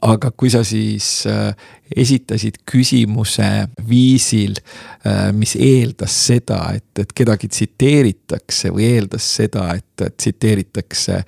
aga 0.03 0.31
kui 0.37 0.51
sa 0.53 0.63
siis 0.65 1.27
äh, 1.29 1.53
esitasid 1.97 2.61
küsimuse 2.69 3.47
viisil, 3.89 4.59
äh, 5.07 5.31
mis 5.37 5.57
eeldas 5.59 6.15
seda, 6.29 6.61
et, 6.79 7.03
et 7.03 7.13
kedagi 7.17 7.51
tsiteeritakse 7.51 8.71
või 8.75 8.87
eeldas 8.95 9.27
seda, 9.41 9.67
et 9.77 9.87
tsiteeritakse 10.17 11.19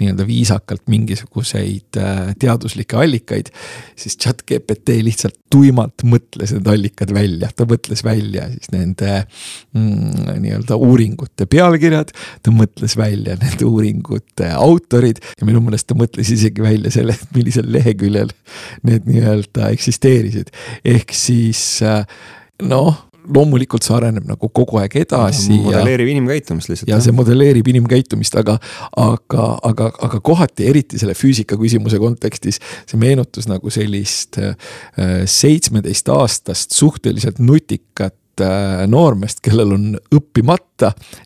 nii-öelda 0.00 0.26
viisakalt 0.28 0.86
mingisuguseid 0.92 1.98
äh, 2.00 2.32
teaduslikke 2.40 2.96
allikaid. 2.96 3.50
siis 3.96 4.16
chat 4.16 4.42
GPT 4.48 5.02
lihtsalt 5.02 5.36
tuimalt 5.52 6.04
mõtles 6.08 6.54
need 6.54 6.68
allikad 6.70 7.12
välja, 7.12 7.50
ta 7.56 7.66
mõtles 7.68 8.04
välja 8.04 8.46
siis 8.54 8.70
nende 8.72 9.24
mm, 9.74 10.38
nii-öelda 10.44 10.78
uuringute 10.78 11.46
pealkirjad. 11.46 12.14
ta 12.42 12.54
mõtles 12.54 12.96
välja 12.96 13.36
nende 13.40 13.66
uuringute 13.68 14.52
autorid 14.54 15.20
ja 15.38 15.48
minu 15.48 15.60
meelest 15.64 15.90
ta 15.90 15.98
mõtles 15.98 16.30
isegi 16.32 16.62
välja 16.62 16.94
selle, 16.94 17.18
millisel 17.34 17.68
leheküljel 17.72 18.21
veel 18.22 18.34
need 18.88 19.08
nii-öelda 19.10 19.72
eksisteerisid. 19.74 20.52
ehk 20.84 21.16
siis 21.16 21.80
noh 22.62 23.08
loomulikult 23.34 23.84
see 23.86 23.94
areneb 23.94 24.24
nagu 24.26 24.48
kogu 24.54 24.80
aeg 24.80 24.96
edasi. 25.04 25.54
modelleerib 25.62 26.08
ja, 26.08 26.14
inimkäitumist 26.16 26.72
lihtsalt. 26.72 26.90
ja 26.90 26.98
see 27.02 27.14
modelleerib 27.14 27.68
inimkäitumist, 27.70 28.34
aga, 28.40 28.56
aga, 28.98 29.46
aga, 29.68 29.90
aga 30.08 30.20
kohati, 30.24 30.66
eriti 30.70 30.98
selle 31.00 31.14
füüsika 31.18 31.58
küsimuse 31.60 32.00
kontekstis, 32.02 32.58
see 32.88 32.98
meenutas 33.00 33.46
nagu 33.50 33.70
sellist 33.72 34.40
äh, 34.42 34.56
seitsmeteist 35.30 36.10
aastast 36.12 36.74
suhteliselt 36.76 37.38
nutikat 37.42 38.16
Äh, 38.40 38.86
noormeest, 38.88 39.42
kellel 39.44 39.74
on 39.74 39.82
õppimata 40.16 40.71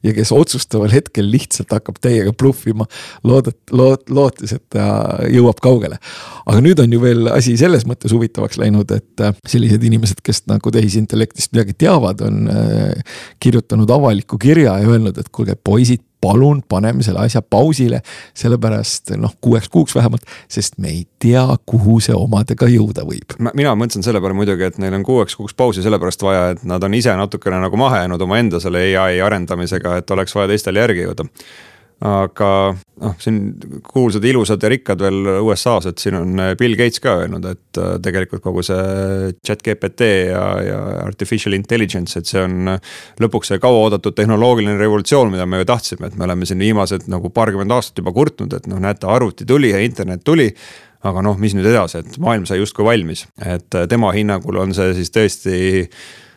ja 0.05 0.15
kes 0.17 0.33
otsustaval 0.35 0.93
hetkel 0.93 1.29
lihtsalt 1.31 1.73
hakkab 1.73 2.01
täiega 2.03 2.33
bluffima, 2.37 2.87
loodet-, 3.27 3.73
loot-, 3.73 4.11
lootes, 4.13 4.57
et 4.57 4.65
ta 4.73 4.87
jõuab 5.33 5.61
kaugele. 5.65 6.01
aga 6.47 6.63
nüüd 6.63 6.81
on 6.83 6.93
ju 6.93 7.03
veel 7.03 7.31
asi 7.33 7.57
selles 7.61 7.87
mõttes 7.89 8.15
huvitavaks 8.15 8.61
läinud, 8.63 8.91
et 8.97 9.25
äh, 9.25 9.37
sellised 9.49 9.85
inimesed, 9.85 10.23
kes 10.25 10.45
nagu 10.51 10.73
tehisintellektist 10.73 11.55
midagi 11.57 11.77
teavad, 11.87 12.23
on 12.27 12.51
äh, 12.53 13.17
kirjutanud 13.43 13.91
avaliku 13.91 14.39
kirja 14.39 14.79
ja 14.83 14.93
öelnud, 14.93 15.19
et 15.19 15.33
kuulge, 15.35 15.57
poisid 15.57 16.05
palun 16.21 16.63
paneme 16.69 17.03
selle 17.07 17.23
asja 17.23 17.43
pausile, 17.43 18.01
sellepärast 18.35 19.13
noh, 19.21 19.35
kuueks 19.41 19.69
kuuks 19.73 19.95
vähemalt, 19.95 20.25
sest 20.51 20.79
me 20.83 20.91
ei 20.91 21.05
tea, 21.23 21.45
kuhu 21.69 21.99
see 22.03 22.17
omadega 22.17 22.69
jõuda 22.71 23.05
võib. 23.07 23.37
mina 23.55 23.75
mõtlesin 23.79 24.05
selle 24.07 24.21
peale 24.25 24.37
muidugi, 24.37 24.67
et 24.67 24.79
neil 24.83 24.97
on 24.97 25.05
kuueks 25.07 25.37
kuuks 25.37 25.55
pausi 25.55 25.85
sellepärast 25.85 26.25
vaja, 26.27 26.49
et 26.55 26.65
nad 26.65 26.83
on 26.83 26.95
ise 26.97 27.15
natukene 27.17 27.61
nagu 27.63 27.79
maha 27.81 28.03
jäänud 28.03 28.23
omaenda 28.27 28.61
selle 28.63 28.83
ai 28.99 29.21
arendamisega, 29.21 29.46
et 29.51 30.11
oleks 30.11 30.35
vaja 30.35 30.53
teistel 30.53 30.77
järgi 30.77 31.07
jõuda. 31.07 31.27
Aga 32.05 32.49
noh, 33.01 33.13
siin 33.17 33.39
kuulsad, 33.89 34.25
ilusad 34.29 34.61
ja 34.61 34.69
rikkad 34.69 35.01
veel 35.01 35.31
USA-s, 35.41 35.87
et 35.89 36.03
siin 36.03 36.19
on 36.19 36.43
äh, 36.45 36.51
Bill 36.61 36.77
Gates 36.77 37.01
ka 37.01 37.15
öelnud, 37.23 37.47
et 37.49 37.81
äh, 37.81 37.95
tegelikult 38.05 38.43
kogu 38.45 38.61
see 38.67 39.31
chat 39.41 39.63
GPT 39.65 40.11
ja, 40.29 40.43
ja 40.61 40.81
artificial 41.07 41.57
intelligence, 41.57 42.21
et 42.21 42.29
see 42.29 42.43
on 42.45 42.75
äh, 42.75 42.93
lõpuks 43.25 43.49
see 43.49 43.63
kauaoodatud 43.63 44.13
tehnoloogiline 44.19 44.77
revolutsioon, 44.77 45.33
mida 45.33 45.49
me 45.49 45.63
ju 45.63 45.71
tahtsime, 45.73 46.11
et 46.11 46.21
me 46.21 46.29
oleme 46.29 46.49
siin 46.49 46.61
viimased 46.61 47.09
nagu 47.09 47.33
paarkümmend 47.33 47.73
aastat 47.79 48.05
juba 48.05 48.13
kurtnud, 48.13 48.53
et 48.53 48.69
noh, 48.69 48.83
näete, 48.85 49.09
arvuti 49.09 49.49
tuli 49.49 49.73
ja 49.73 49.81
internet 49.81 50.21
tuli 50.21 50.51
aga 51.07 51.25
noh, 51.25 51.41
mis 51.41 51.57
nüüd 51.57 51.71
edasi, 51.71 52.05
et 52.05 52.21
maailm 52.21 52.45
sai 52.45 52.61
justkui 52.61 52.85
valmis, 52.85 53.25
et 53.41 53.73
tema 53.89 54.13
hinnangul 54.13 54.61
on 54.61 54.77
see 54.77 54.93
siis 55.01 55.17
tõesti 55.17 55.59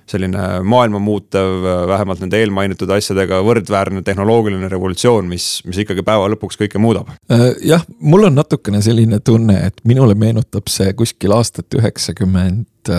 selline 0.09 0.45
maailma 0.65 1.01
muutev, 1.03 1.65
vähemalt 1.89 2.23
nende 2.23 2.39
eelmainitud 2.41 2.89
asjadega 2.95 3.41
võrdväärne 3.45 4.03
tehnoloogiline 4.05 4.69
revolutsioon, 4.71 5.27
mis, 5.29 5.49
mis 5.69 5.83
ikkagi 5.83 6.05
päeva 6.05 6.29
lõpuks 6.33 6.59
kõike 6.63 6.81
muudab. 6.81 7.11
Äh, 7.31 7.51
jah, 7.71 7.85
mul 7.99 8.29
on 8.29 8.39
natukene 8.39 8.81
selline 8.85 9.21
tunne, 9.25 9.59
et 9.69 9.83
minule 9.87 10.17
meenutab 10.19 10.71
see 10.71 10.93
kuskil 10.97 11.35
aastat 11.37 11.77
üheksakümmend 11.77 12.91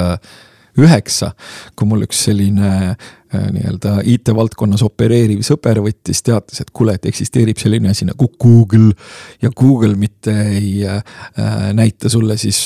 üheksa, 0.85 1.33
kui 1.77 1.89
mul 1.89 2.05
üks 2.07 2.25
selline 2.27 2.71
äh, 2.91 3.47
nii-öelda 3.55 3.99
IT-valdkonnas 4.11 4.83
opereeriv 4.87 5.43
sõber 5.47 5.83
võttis, 5.85 6.23
teatas, 6.27 6.63
et 6.63 6.73
kuule, 6.75 6.97
et 6.97 7.09
eksisteerib 7.11 7.61
selline 7.61 7.93
asi 7.93 8.09
nagu 8.09 8.31
Google. 8.41 8.95
ja 9.43 9.51
Google 9.57 9.95
mitte 10.01 10.35
ei 10.57 10.87
äh, 10.87 11.03
näita 11.77 12.09
sulle 12.13 12.37
siis 12.41 12.63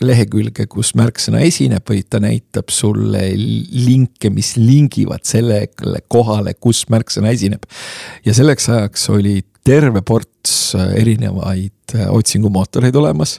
lehekülge, 0.00 0.66
kus 0.70 0.94
märksõna 0.98 1.42
esineb, 1.46 1.86
vaid 1.88 2.10
ta 2.10 2.20
näitab 2.22 2.70
sulle 2.74 3.26
linke, 3.34 4.30
mis 4.30 4.56
lingivad 4.60 5.24
sellele 5.26 6.04
kohale, 6.08 6.54
kus 6.54 6.86
märksõna 6.90 7.34
esineb. 7.34 7.66
ja 8.24 8.34
selleks 8.34 8.68
ajaks 8.68 9.10
olid 9.10 9.53
terve 9.64 10.02
ports 10.04 10.74
äh, 10.74 10.92
erinevaid 11.00 11.94
äh, 11.94 12.08
otsingumootoreid 12.12 12.96
olemas. 12.96 13.38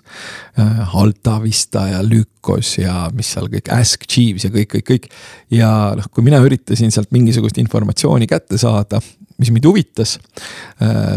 Äh, 0.59 0.95
Alta 0.97 1.37
Vista 1.43 1.87
ja 1.87 2.01
Lykos 2.03 2.77
ja 2.77 3.05
mis 3.13 3.29
seal 3.35 3.49
kõik, 3.53 3.69
Ask 3.73 4.07
Jeeves 4.09 4.47
ja 4.47 4.51
kõik, 4.53 4.71
kõik, 4.73 4.87
kõik. 4.89 5.07
ja 5.53 5.69
noh, 5.97 6.09
kui 6.11 6.25
mina 6.25 6.41
üritasin 6.43 6.93
sealt 6.93 7.13
mingisugust 7.15 7.59
informatsiooni 7.61 8.27
kätte 8.29 8.57
saada, 8.61 9.01
mis 9.37 9.51
mind 9.51 9.65
huvitas. 9.67 10.17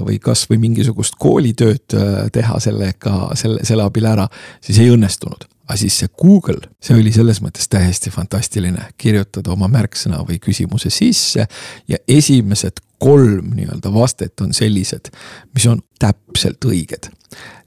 või 0.04 0.18
kasvõi 0.22 0.58
mingisugust 0.58 1.14
koolitööd 1.18 1.94
teha 2.32 2.58
sellega, 2.60 3.28
selle, 3.38 3.62
selle 3.66 3.84
abil 3.86 4.06
ära, 4.10 4.26
siis 4.60 4.80
ei 4.82 4.90
õnnestunud 4.90 5.46
aga 5.68 5.76
siis 5.76 5.98
see 6.00 6.10
Google, 6.20 6.70
see 6.80 6.96
oli 6.96 7.12
selles 7.12 7.42
mõttes 7.44 7.68
täiesti 7.68 8.10
fantastiline, 8.10 8.88
kirjutada 9.00 9.52
oma 9.52 9.68
märksõna 9.72 10.22
või 10.25 10.40
küsimuse 10.40 10.90
sisse 10.92 11.44
ja 11.88 12.00
esimesed 12.08 12.80
kolm 12.98 13.52
nii-öelda 13.54 13.92
vastet 13.94 14.40
on 14.40 14.54
sellised, 14.56 15.12
mis 15.54 15.68
on 15.70 15.82
täpselt 16.00 16.64
õiged. 16.64 17.12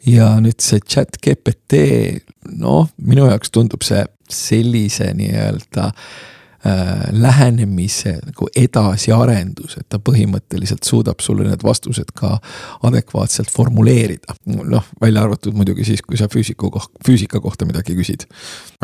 ja 0.05 0.34
nüüd 0.41 0.60
see 0.60 0.81
chat 0.81 1.21
GPT, 1.21 1.78
noh, 2.58 2.89
minu 2.97 3.30
jaoks 3.30 3.54
tundub 3.54 3.86
see 3.86 4.02
sellise 4.32 5.12
nii-öelda 5.13 5.91
äh, 5.91 6.31
lähenemise 7.12 8.19
nagu 8.21 8.47
edasiarendus, 8.56 9.78
et 9.80 9.88
ta 9.89 9.97
põhimõtteliselt 9.97 10.86
suudab 10.86 11.24
sulle 11.24 11.47
need 11.47 11.63
vastused 11.65 12.12
ka 12.17 12.36
adekvaatselt 12.86 13.50
formuleerida. 13.50 14.36
noh, 14.45 14.86
välja 15.02 15.24
arvatud 15.26 15.56
muidugi 15.58 15.86
siis, 15.88 16.04
kui 16.06 16.19
sa 16.19 16.28
füüsiku 16.30 16.69
koht, 16.71 16.91
füüsika 17.06 17.41
kohta 17.41 17.65
midagi 17.65 17.95
küsid. 17.97 18.28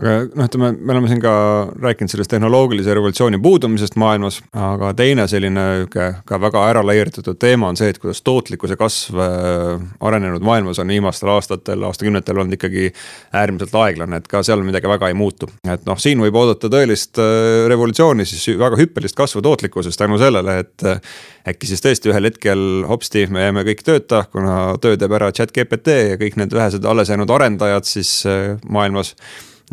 aga 0.01 0.15
noh, 0.33 0.47
ütleme, 0.49 0.71
me 0.79 0.95
oleme 0.95 1.11
siin 1.11 1.21
ka 1.21 1.33
rääkinud 1.81 2.11
sellest 2.11 2.31
tehnoloogilise 2.33 2.93
revolutsiooni 2.97 3.39
puudumisest 3.41 3.95
maailmas, 3.95 4.41
aga 4.53 4.93
teine 4.97 5.27
selline 5.29 5.87
ka, 5.93 6.09
ka 6.25 6.41
väga 6.41 6.65
ära 6.71 6.83
laiendatud 6.85 7.37
teema 7.37 7.69
on 7.69 7.77
see, 7.77 7.91
et 7.93 8.01
kuidas 8.01 8.23
tootlikkuse 8.25 8.77
kasv 8.79 9.21
äh, 9.21 9.85
arenenud 10.01 10.41
maailmas 10.45 10.81
on 10.81 10.93
viimastel 10.93 11.29
aastatel, 11.35 11.85
aastakümnetel 11.87 12.41
olnud 12.41 12.57
ikkagi 12.57 12.89
äärmiselt 13.37 13.75
aeglane, 13.77 14.21
et 14.21 14.27
ka 14.31 14.41
seal 14.43 14.65
midagi 14.65 14.89
väga 14.89 15.11
ei 15.11 15.17
muutu. 15.17 15.49
et 15.69 15.85
noh, 15.85 15.99
siin 16.01 16.21
võib 16.25 16.41
oodata 16.41 16.73
tõelist 16.73 17.21
äh, 17.21 17.66
revolutsiooni 17.71 18.25
siis 18.27 18.47
väga 18.59 18.79
hüppelist 18.79 19.17
kasvu 19.17 19.41
tootlikkuses 19.45 19.97
tänu 19.97 20.19
sellele, 20.21 20.59
et 20.63 20.85
äh, 20.87 21.01
äkki 21.47 21.69
siis 21.69 21.83
tõesti 21.83 22.11
ühel 22.11 22.29
hetkel 22.29 22.63
hopsti, 22.89 23.27
me 23.33 23.45
jääme 23.47 23.65
kõik 23.67 23.83
tööta, 23.87 24.23
kuna 24.31 24.77
töö 24.81 24.97
teeb 24.99 25.13
ära 25.17 25.31
chat 25.35 25.53
GPT 25.55 25.99
ja 26.13 26.17
kõik 26.21 26.39
need 26.39 26.55
vähesed 26.55 26.85
alles 26.85 27.11
jäänud 27.13 27.31
arendajad 27.37 27.87
siis 27.87 28.19
äh, 28.29 28.55
maailmas 28.69 29.15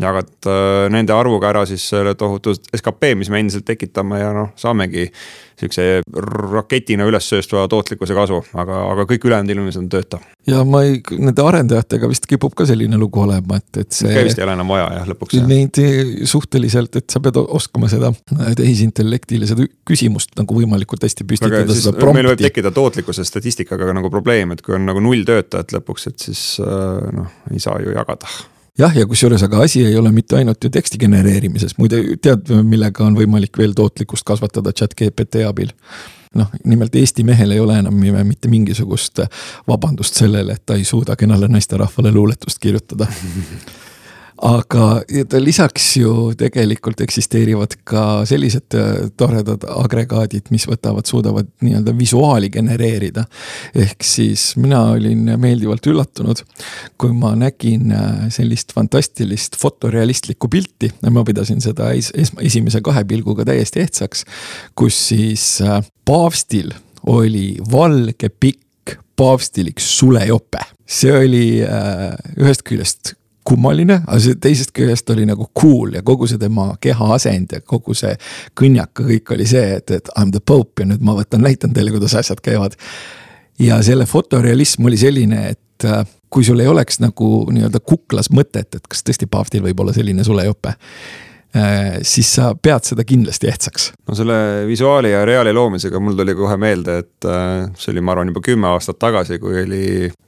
jagad 0.01 0.49
äh, 0.51 0.91
nende 0.91 1.15
arvuga 1.15 1.53
ära 1.53 1.65
siis 1.69 1.85
selle 1.93 2.15
tohutu 2.19 2.55
skp, 2.55 3.15
mis 3.19 3.31
me 3.31 3.43
endiselt 3.43 3.67
tekitame 3.69 4.19
ja 4.21 4.33
noh, 4.35 4.51
saamegi 4.59 5.07
sihukese 5.55 6.03
raketina 6.51 7.07
üles 7.07 7.29
sööstva 7.31 7.63
tootlikkuse 7.71 8.15
kasu, 8.17 8.41
aga, 8.59 8.81
aga 8.91 9.05
kõik 9.07 9.27
ülejäänud 9.29 9.53
inimesed 9.55 9.85
on 9.85 9.91
tööta. 9.93 10.19
ja 10.51 10.65
ma 10.67 10.83
ei, 10.83 10.99
nende 11.15 11.45
arendajatega 11.47 12.09
vist 12.11 12.27
kipub 12.31 12.57
ka 12.59 12.67
selline 12.67 12.99
lugu 12.99 13.23
olema, 13.23 13.61
et, 13.63 13.85
et 13.85 13.95
see. 13.95 14.25
vist 14.27 14.41
ei 14.41 14.47
ole 14.47 14.57
enam 14.59 14.73
vaja 14.75 14.89
jah, 14.99 15.07
lõpuks. 15.13 15.37
Neid 15.47 15.79
suhteliselt, 16.31 16.99
et 16.99 17.15
sa 17.15 17.23
pead 17.23 17.39
oskama 17.45 17.91
seda 17.93 18.11
tehisintellektile 18.59 19.47
seda 19.51 19.69
küsimust 19.87 20.35
nagu 20.41 20.59
võimalikult 20.59 21.07
hästi 21.07 21.29
püstitada. 21.29 21.95
meil 22.11 22.33
võib 22.33 22.43
tekkida 22.43 22.75
tootlikkuse 22.75 23.27
statistikaga 23.29 23.95
nagu 23.95 24.11
probleem, 24.11 24.57
et 24.57 24.65
kui 24.65 24.75
on 24.75 24.91
nagu 24.91 25.03
null 25.05 25.23
töötajat 25.29 25.79
lõpuks, 25.79 26.11
et 26.11 26.27
siis 26.31 26.43
äh, 26.65 27.15
noh, 27.15 27.31
ei 27.55 27.63
saa 27.63 27.79
ju 27.85 27.95
jagada 27.95 28.27
jah, 28.79 28.97
ja 28.97 29.07
kusjuures, 29.07 29.43
aga 29.47 29.63
asi 29.65 29.85
ei 29.87 29.97
ole 29.99 30.13
mitte 30.13 30.39
ainult 30.39 30.65
ju 30.65 30.71
teksti 30.73 30.99
genereerimises, 30.99 31.77
muide 31.79 32.03
tead, 32.23 32.51
millega 32.67 33.07
on 33.07 33.17
võimalik 33.19 33.59
veel 33.59 33.75
tootlikkust 33.77 34.27
kasvatada 34.27 34.73
chat 34.73 34.97
GPT 34.99 35.47
abil? 35.49 35.73
Noh, 36.35 36.51
nimelt 36.67 36.97
Eesti 36.99 37.23
mehel 37.23 37.55
ei 37.55 37.61
ole 37.63 37.77
enam 37.79 37.95
mitte 38.27 38.51
mingisugust 38.51 39.21
vabandust 39.71 40.19
sellele, 40.19 40.57
et 40.57 40.65
ta 40.67 40.75
ei 40.75 40.83
suuda 40.85 41.15
kenale 41.17 41.47
naisterahvale 41.49 42.11
luuletust 42.11 42.59
kirjutada 42.59 43.07
aga 44.43 45.03
lisaks 45.39 45.97
ju 46.01 46.33
tegelikult 46.39 47.01
eksisteerivad 47.05 47.77
ka 47.87 48.25
sellised 48.27 48.75
äh, 48.75 49.07
toredad 49.17 49.63
agregaadid, 49.71 50.51
mis 50.51 50.67
võtavad, 50.67 51.07
suudavad 51.07 51.49
nii-öelda 51.63 51.95
visuaali 51.99 52.51
genereerida. 52.51 53.25
ehk 53.75 54.03
siis 54.03 54.57
mina 54.57 54.83
olin 54.97 55.37
meeldivalt 55.41 55.87
üllatunud, 55.87 56.43
kui 56.99 57.15
ma 57.15 57.35
nägin 57.39 57.95
äh, 57.95 58.27
sellist 58.35 58.75
fantastilist 58.75 59.57
fotorealistlikku 59.61 60.51
pilti, 60.51 60.91
ma 61.11 61.25
pidasin 61.25 61.63
seda 61.63 61.93
es 61.95 62.11
esimese 62.15 62.83
kahe 62.83 63.05
pilguga 63.05 63.47
täiesti 63.47 63.85
ehtsaks, 63.87 64.25
kus 64.75 64.99
siis 65.09 65.61
äh, 65.63 65.79
paavstil 66.05 66.75
oli 67.07 67.55
valge 67.71 68.29
pikk 68.29 68.99
paavstilik 69.17 69.79
sulejope. 69.81 70.59
see 70.85 71.13
oli 71.17 71.45
ühest 72.37 72.65
küljest 72.67 73.15
kummaline, 73.45 74.01
aga 74.07 74.21
see 74.23 74.39
teisest 74.41 74.73
küljest 74.77 75.11
oli 75.13 75.27
nagu 75.29 75.47
cool 75.61 75.95
ja 75.99 76.03
kogu 76.07 76.29
see 76.31 76.41
tema 76.41 76.71
kehaasend 76.81 77.53
ja 77.57 77.61
kogu 77.61 77.95
see 77.97 78.15
kõnjaka 78.61 79.07
kõik 79.11 79.35
oli 79.37 79.47
see, 79.49 79.77
et, 79.79 79.91
et 79.91 80.09
I 80.17 80.25
m 80.25 80.33
the 80.35 80.41
pope 80.41 80.83
ja 80.83 80.89
nüüd 80.93 81.05
ma 81.05 81.17
võtan, 81.19 81.45
näitan 81.45 81.75
teile, 81.77 81.93
kuidas 81.95 82.17
asjad 82.19 82.41
käivad. 82.45 82.79
ja 83.59 83.83
selle 83.83 84.07
fotorealism 84.07 84.89
oli 84.89 84.97
selline, 84.97 85.49
et 85.55 85.85
äh, 85.85 86.07
kui 86.31 86.45
sul 86.45 86.61
ei 86.61 86.69
oleks 86.69 86.99
nagu 87.01 87.45
nii-öelda 87.53 87.81
kuklas 87.81 88.33
mõtet, 88.35 88.75
et 88.75 88.89
kas 88.89 89.05
tõesti 89.07 89.29
paavstil 89.31 89.63
võib 89.63 89.81
olla 89.81 89.93
selline 89.93 90.25
sulejope 90.25 90.75
siis 92.03 92.33
sa 92.35 92.49
pead 92.59 92.83
seda 92.83 93.05
kindlasti 93.07 93.47
ehtsaks. 93.47 93.93
no 94.09 94.17
selle 94.19 94.37
visuaali 94.67 95.13
ja 95.13 95.25
reaali 95.25 95.53
loomisega 95.55 96.01
mul 96.03 96.17
tuli 96.19 96.35
kohe 96.35 96.57
meelde, 96.59 96.97
et 97.05 97.29
äh, 97.31 97.69
see 97.79 97.93
oli, 97.93 98.03
ma 98.03 98.15
arvan, 98.15 98.33
juba 98.33 98.43
kümme 98.43 98.71
aastat 98.73 98.99
tagasi, 98.99 99.39
kui 99.43 99.61
oli 99.63 99.85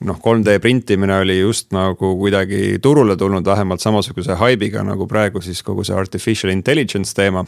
noh, 0.06 0.20
3D 0.22 0.60
printimine 0.62 1.18
oli 1.24 1.40
just 1.40 1.74
nagu 1.74 2.12
kuidagi 2.20 2.78
turule 2.82 3.16
tulnud 3.18 3.46
vähemalt 3.46 3.82
samasuguse 3.82 4.38
haibiga 4.38 4.86
nagu 4.86 5.08
praegu 5.10 5.42
siis 5.42 5.64
kogu 5.66 5.84
see 5.84 5.98
artificial 5.98 6.54
intelligence 6.54 7.14
teema 7.16 7.44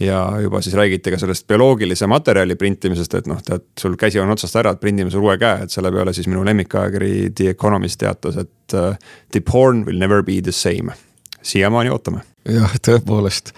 ja 0.00 0.24
juba 0.40 0.62
siis 0.64 0.74
räägiti 0.80 1.12
ka 1.12 1.20
sellest 1.20 1.46
bioloogilise 1.52 2.08
materjali 2.08 2.56
printimisest, 2.56 3.20
et 3.20 3.28
noh, 3.28 3.44
tead, 3.44 3.68
sul 3.78 4.00
käsi 4.00 4.24
on 4.24 4.32
otsast 4.32 4.56
ära, 4.56 4.72
et 4.72 4.80
prindime 4.80 5.12
sulle 5.12 5.28
uue 5.28 5.36
käe, 5.38 5.66
et 5.66 5.74
selle 5.74 5.92
peale 5.92 6.16
siis 6.16 6.32
minu 6.32 6.48
lemmikajakiri 6.48 7.30
The 7.36 7.52
Economist 7.52 8.00
teatas, 8.00 8.40
et 8.40 8.80
the 9.36 9.44
porn 9.44 9.84
will 9.84 10.00
never 10.00 10.24
be 10.24 10.40
the 10.40 10.52
same. 10.52 10.96
siiamaani 11.42 11.90
ootame 11.90 12.31
jah, 12.48 12.74
tõepoolest, 12.82 13.54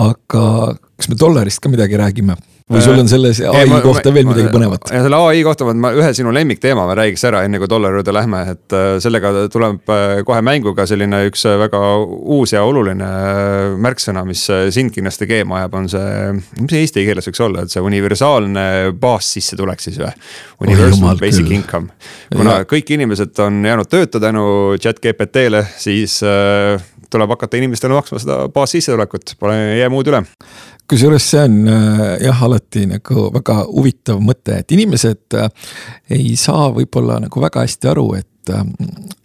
aga 0.00 0.46
kas 0.96 1.10
me 1.10 1.18
dollarist 1.20 1.62
ka 1.62 1.72
midagi 1.72 2.00
räägime? 2.00 2.38
või 2.72 2.82
sul 2.84 3.00
on 3.00 3.08
selles 3.10 3.40
ai 3.44 3.66
ma, 3.70 3.80
kohta 3.84 4.10
ma, 4.10 4.16
veel 4.16 4.28
midagi 4.28 4.50
põnevat? 4.52 4.88
selle 4.90 5.18
ai 5.28 5.42
kohta 5.44 5.66
ma 5.74 5.92
ühe 5.96 6.10
sinu 6.16 6.32
lemmikteema 6.34 6.84
ma 6.88 6.96
räägiks 6.96 7.24
ära, 7.28 7.42
enne 7.46 7.60
kui 7.60 7.68
dollari 7.70 7.98
juurde 7.98 8.14
lähme, 8.14 8.42
et 8.54 8.76
äh, 8.76 8.94
sellega 9.02 9.32
tuleb 9.52 9.92
äh, 9.92 10.22
kohe 10.26 10.40
mängu 10.44 10.74
ka 10.78 10.86
selline 10.88 11.24
üks 11.28 11.44
äh, 11.48 11.58
väga 11.60 11.80
uus 12.02 12.54
ja 12.54 12.62
oluline 12.66 13.10
märksõna, 13.82 14.24
mis 14.28 14.44
sind 14.74 14.94
kindlasti 14.94 15.28
keema 15.30 15.60
ajab, 15.60 15.76
on 15.80 15.90
see. 15.92 16.30
mis 16.60 16.74
see 16.74 16.84
eesti 16.86 17.06
keeles 17.08 17.28
võiks 17.28 17.44
olla, 17.44 17.66
et 17.66 17.74
see 17.74 17.82
universaalne 17.84 18.66
baassissetulek 19.00 19.82
siis 19.82 19.98
või? 20.00 20.12
Universal 20.62 21.10
oh, 21.10 21.18
basic 21.18 21.46
küll. 21.46 21.58
income, 21.58 21.90
kuna 22.30 22.60
ja. 22.60 22.68
kõik 22.70 22.94
inimesed 22.94 23.38
on 23.42 23.62
jäänud 23.66 23.90
tööta 23.90 24.22
tänu 24.22 24.44
chat 24.82 25.02
GPT-le, 25.02 25.64
siis 25.82 26.20
tuleb 27.12 27.32
hakata 27.34 27.60
inimestele 27.60 27.96
maksma 27.96 28.20
seda 28.22 28.38
baassissetulekut, 28.52 29.36
pole, 29.40 29.56
ei 29.74 29.80
jää 29.80 29.90
muud 29.92 30.10
üle. 30.10 30.22
kusjuures 30.90 31.30
see 31.30 31.40
on 31.46 31.58
äh, 31.68 32.04
jah, 32.26 32.44
alati 32.44 32.86
nagu 32.90 33.28
väga 33.34 33.62
huvitav 33.68 34.20
mõte, 34.24 34.60
et 34.62 34.76
inimesed 34.76 35.38
äh, 35.38 35.50
ei 36.10 36.36
saa 36.40 36.70
võib-olla 36.74 37.20
nagu 37.22 37.42
väga 37.42 37.66
hästi 37.66 37.92
aru, 37.92 38.06
et 38.20 38.52
äh, 38.52 38.64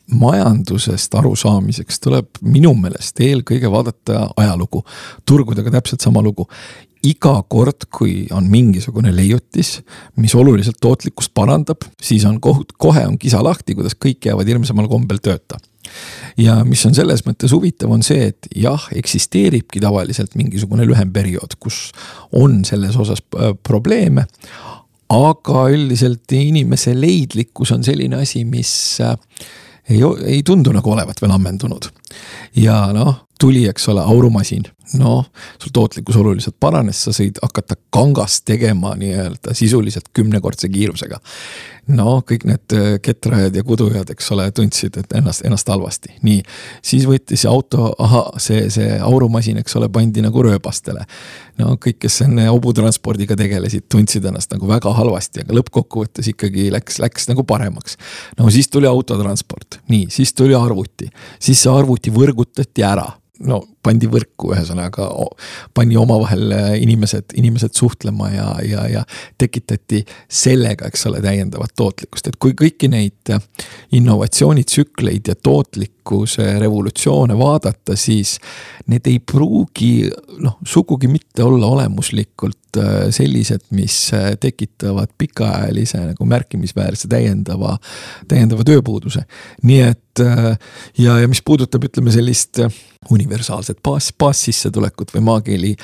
majandusest 0.08 1.16
arusaamiseks 1.20 2.00
tuleb 2.04 2.40
minu 2.42 2.72
meelest 2.80 3.20
eelkõige 3.20 3.72
vaadata 3.72 4.30
ajalugu. 4.40 4.84
turgudega 5.28 5.72
täpselt 5.80 6.02
sama 6.02 6.24
lugu 6.24 6.48
iga 7.08 7.34
kord, 7.48 7.88
kui 7.94 8.26
on 8.34 8.48
mingisugune 8.52 9.12
leiutis, 9.16 9.78
mis 10.18 10.36
oluliselt 10.36 10.80
tootlikkust 10.82 11.34
parandab, 11.38 11.86
siis 12.02 12.26
on 12.26 12.40
kohut-, 12.44 12.74
kohe 12.78 13.06
on 13.08 13.18
kisa 13.22 13.44
lahti, 13.44 13.76
kuidas 13.78 13.96
kõik 13.96 14.30
jäävad 14.30 14.50
hirmsamal 14.50 14.90
kombel 14.92 15.22
tööta 15.24 15.60
ja 16.38 16.60
mis 16.68 16.84
on 16.88 16.96
selles 16.98 17.24
mõttes 17.28 17.54
huvitav, 17.56 17.92
on 17.94 18.04
see, 18.06 18.30
et 18.32 18.50
jah, 18.56 18.88
eksisteeribki 18.96 19.82
tavaliselt 19.84 20.36
mingisugune 20.40 20.88
lühem 20.88 21.12
periood, 21.14 21.58
kus 21.60 21.92
on 22.36 22.64
selles 22.68 22.98
osas 23.00 23.24
äh, 23.38 23.54
probleeme. 23.64 24.28
aga 25.08 25.70
üldiselt 25.72 26.32
inimese 26.36 26.92
leidlikkus 26.92 27.72
on 27.72 27.84
selline 27.84 28.20
asi, 28.20 28.44
mis 28.46 29.00
äh, 29.02 29.16
ei, 29.90 30.02
ei 30.26 30.44
tundu 30.44 30.74
nagu 30.76 30.92
olevat 30.92 31.22
veel 31.22 31.32
ammendunud. 31.32 31.90
Ja 32.56 32.88
noh, 32.96 33.28
tuli, 33.40 33.68
eks 33.70 33.90
ole, 33.94 34.02
aurumasin 34.02 34.66
noh, 34.94 35.26
sul 35.60 35.72
tootlikkus 35.74 36.16
oluliselt 36.16 36.56
paranes, 36.60 37.02
sa 37.04 37.14
sõid 37.16 37.42
hakata 37.44 37.76
kangast 37.94 38.46
tegema 38.48 38.94
nii-öelda 39.00 39.56
sisuliselt 39.58 40.12
kümnekordse 40.16 40.70
kiirusega. 40.72 41.20
no 41.88 42.18
kõik 42.28 42.44
need 42.44 42.74
äh, 42.76 42.88
ketrajad 43.00 43.56
ja 43.56 43.64
kudujad, 43.64 44.10
eks 44.12 44.32
ole, 44.36 44.50
tundsid, 44.52 44.98
et 45.00 45.14
ennast, 45.16 45.46
ennast 45.48 45.70
halvasti, 45.72 46.18
nii. 46.24 46.42
siis 46.84 47.06
võttis 47.08 47.46
auto, 47.48 47.94
ahah, 48.00 48.34
see, 48.44 48.66
see 48.74 48.98
aurumasin, 49.00 49.62
eks 49.62 49.76
ole, 49.80 49.88
pandi 49.90 50.24
nagu 50.24 50.44
rööbastele. 50.44 51.06
no 51.58 51.78
kõik, 51.80 52.02
kes 52.04 52.22
enne 52.28 52.50
hobutranspordiga 52.50 53.36
tegelesid, 53.40 53.88
tundsid 53.92 54.26
ennast 54.28 54.52
nagu 54.52 54.68
väga 54.68 54.92
halvasti, 54.94 55.46
aga 55.46 55.56
lõppkokkuvõttes 55.60 56.28
ikkagi 56.34 56.68
läks, 56.76 57.00
läks 57.00 57.32
nagu 57.32 57.44
paremaks. 57.48 57.98
no 58.40 58.52
siis 58.52 58.68
tuli 58.68 58.88
autotransport, 58.88 59.80
nii, 59.88 60.10
siis 60.12 60.36
tuli 60.36 60.56
arvuti, 60.56 61.08
siis 61.40 61.64
see 61.64 61.72
arvuti 61.72 61.97
võrgutati 62.14 62.84
ära. 62.86 63.08
No 63.40 63.62
pandi 63.88 64.10
võrku, 64.12 64.52
ühesõnaga 64.56 65.08
pani 65.78 65.98
omavahel 66.00 66.54
äh, 66.56 66.70
inimesed, 66.84 67.36
inimesed 67.40 67.76
suhtlema 67.78 68.30
ja, 68.34 68.48
ja, 68.66 68.86
ja 68.92 69.04
tekitati 69.40 70.04
sellega, 70.28 70.90
eks 70.90 71.08
ole, 71.10 71.22
täiendavat 71.24 71.76
tootlikkust, 71.78 72.32
et 72.32 72.40
kui 72.42 72.56
kõiki 72.58 72.90
neid 72.92 73.34
äh, 73.34 73.44
innovatsioonitsükleid 73.98 75.32
ja 75.32 75.38
tootlikkuse 75.40 76.58
revolutsioone 76.62 77.38
vaadata, 77.40 77.98
siis 78.00 78.38
need 78.92 79.08
ei 79.12 79.20
pruugi 79.20 80.10
noh, 80.44 80.60
sugugi 80.68 81.10
mitte 81.12 81.46
olla 81.48 81.72
olemuslikult 81.78 82.82
äh, 82.82 83.08
sellised, 83.16 83.70
mis 83.78 84.00
tekitavad 84.42 85.14
pikaajalise 85.18 86.04
nagu 86.12 86.28
märkimisväärse 86.28 87.10
täiendava, 87.12 87.78
täiendava 88.28 88.68
tööpuuduse. 88.68 89.24
nii 89.64 89.82
et 89.88 90.04
ja, 90.98 91.20
ja 91.22 91.28
mis 91.30 91.44
puudutab, 91.46 91.84
ütleme 91.86 92.10
sellist 92.10 92.58
universaalset 93.14 93.77
baas, 93.84 94.12
baassissetulekut 94.20 95.14
või 95.16 95.24
maakeeli 95.28 95.76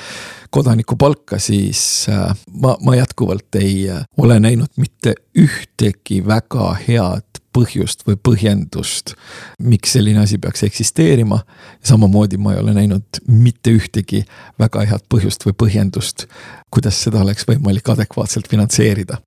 kodanikupalka, 0.50 1.38
siis 1.38 2.06
äh, 2.08 2.34
ma, 2.52 2.76
ma 2.84 2.96
jätkuvalt 2.96 3.60
ei 3.60 3.90
äh, 3.90 4.04
ole 4.16 4.40
näinud 4.40 4.70
mitte 4.76 5.14
ühtegi 5.38 6.20
väga 6.26 6.72
head 6.88 7.40
põhjust 7.54 8.02
või 8.06 8.16
põhjendust, 8.18 9.14
miks 9.62 9.94
selline 9.94 10.24
asi 10.24 10.38
peaks 10.42 10.64
eksisteerima. 10.66 11.38
samamoodi 11.84 12.36
ma 12.36 12.54
ei 12.54 12.60
ole 12.60 12.74
näinud 12.74 13.22
mitte 13.28 13.70
ühtegi 13.70 14.24
väga 14.58 14.82
head 14.90 15.06
põhjust 15.08 15.46
või 15.46 15.54
põhjendust, 15.64 16.26
kuidas 16.70 16.98
seda 17.02 17.22
oleks 17.22 17.46
võimalik 17.48 17.88
adekvaatselt 17.94 18.50
finantseerida 18.50 19.20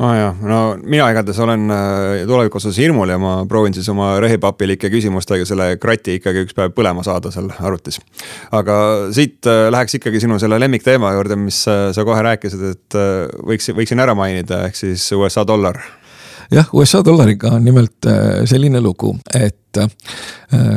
aa 0.00 0.08
ah, 0.08 0.16
jaa, 0.16 0.30
no 0.48 0.58
mina 0.80 1.10
igatahes 1.12 1.38
olen 1.44 1.66
äh, 1.74 2.22
tuleviku 2.28 2.56
osas 2.56 2.78
hirmul 2.80 3.10
ja 3.12 3.18
ma 3.20 3.34
proovin 3.48 3.74
siis 3.76 3.88
oma 3.92 4.14
rehipapilike 4.22 4.88
küsimustega 4.92 5.44
selle 5.48 5.66
krati 5.82 6.16
ikkagi 6.16 6.46
üks 6.46 6.56
päev 6.56 6.72
põlema 6.76 7.04
saada 7.04 7.32
seal 7.34 7.50
arvutis. 7.58 8.00
aga 8.56 8.76
siit 9.16 9.44
äh, 9.50 9.66
läheks 9.72 9.98
ikkagi 10.00 10.22
sinu 10.24 10.38
selle 10.40 10.60
lemmikteema 10.62 11.12
juurde, 11.18 11.36
mis 11.36 11.60
äh, 11.68 11.90
sa 11.96 12.04
kohe 12.08 12.22
rääkisid, 12.24 12.62
et 12.72 12.98
võiks, 13.44 13.68
võiksin 13.76 14.00
ära 14.00 14.14
mainida, 14.16 14.62
ehk 14.70 14.78
siis 14.78 15.04
USA 15.16 15.44
dollar 15.46 15.76
jah, 16.50 16.70
USA 16.72 17.02
dollariga 17.04 17.52
on 17.58 17.68
nimelt 17.68 18.08
selline 18.48 18.80
lugu, 18.80 19.12
et 19.36 19.82
äh, 19.84 19.92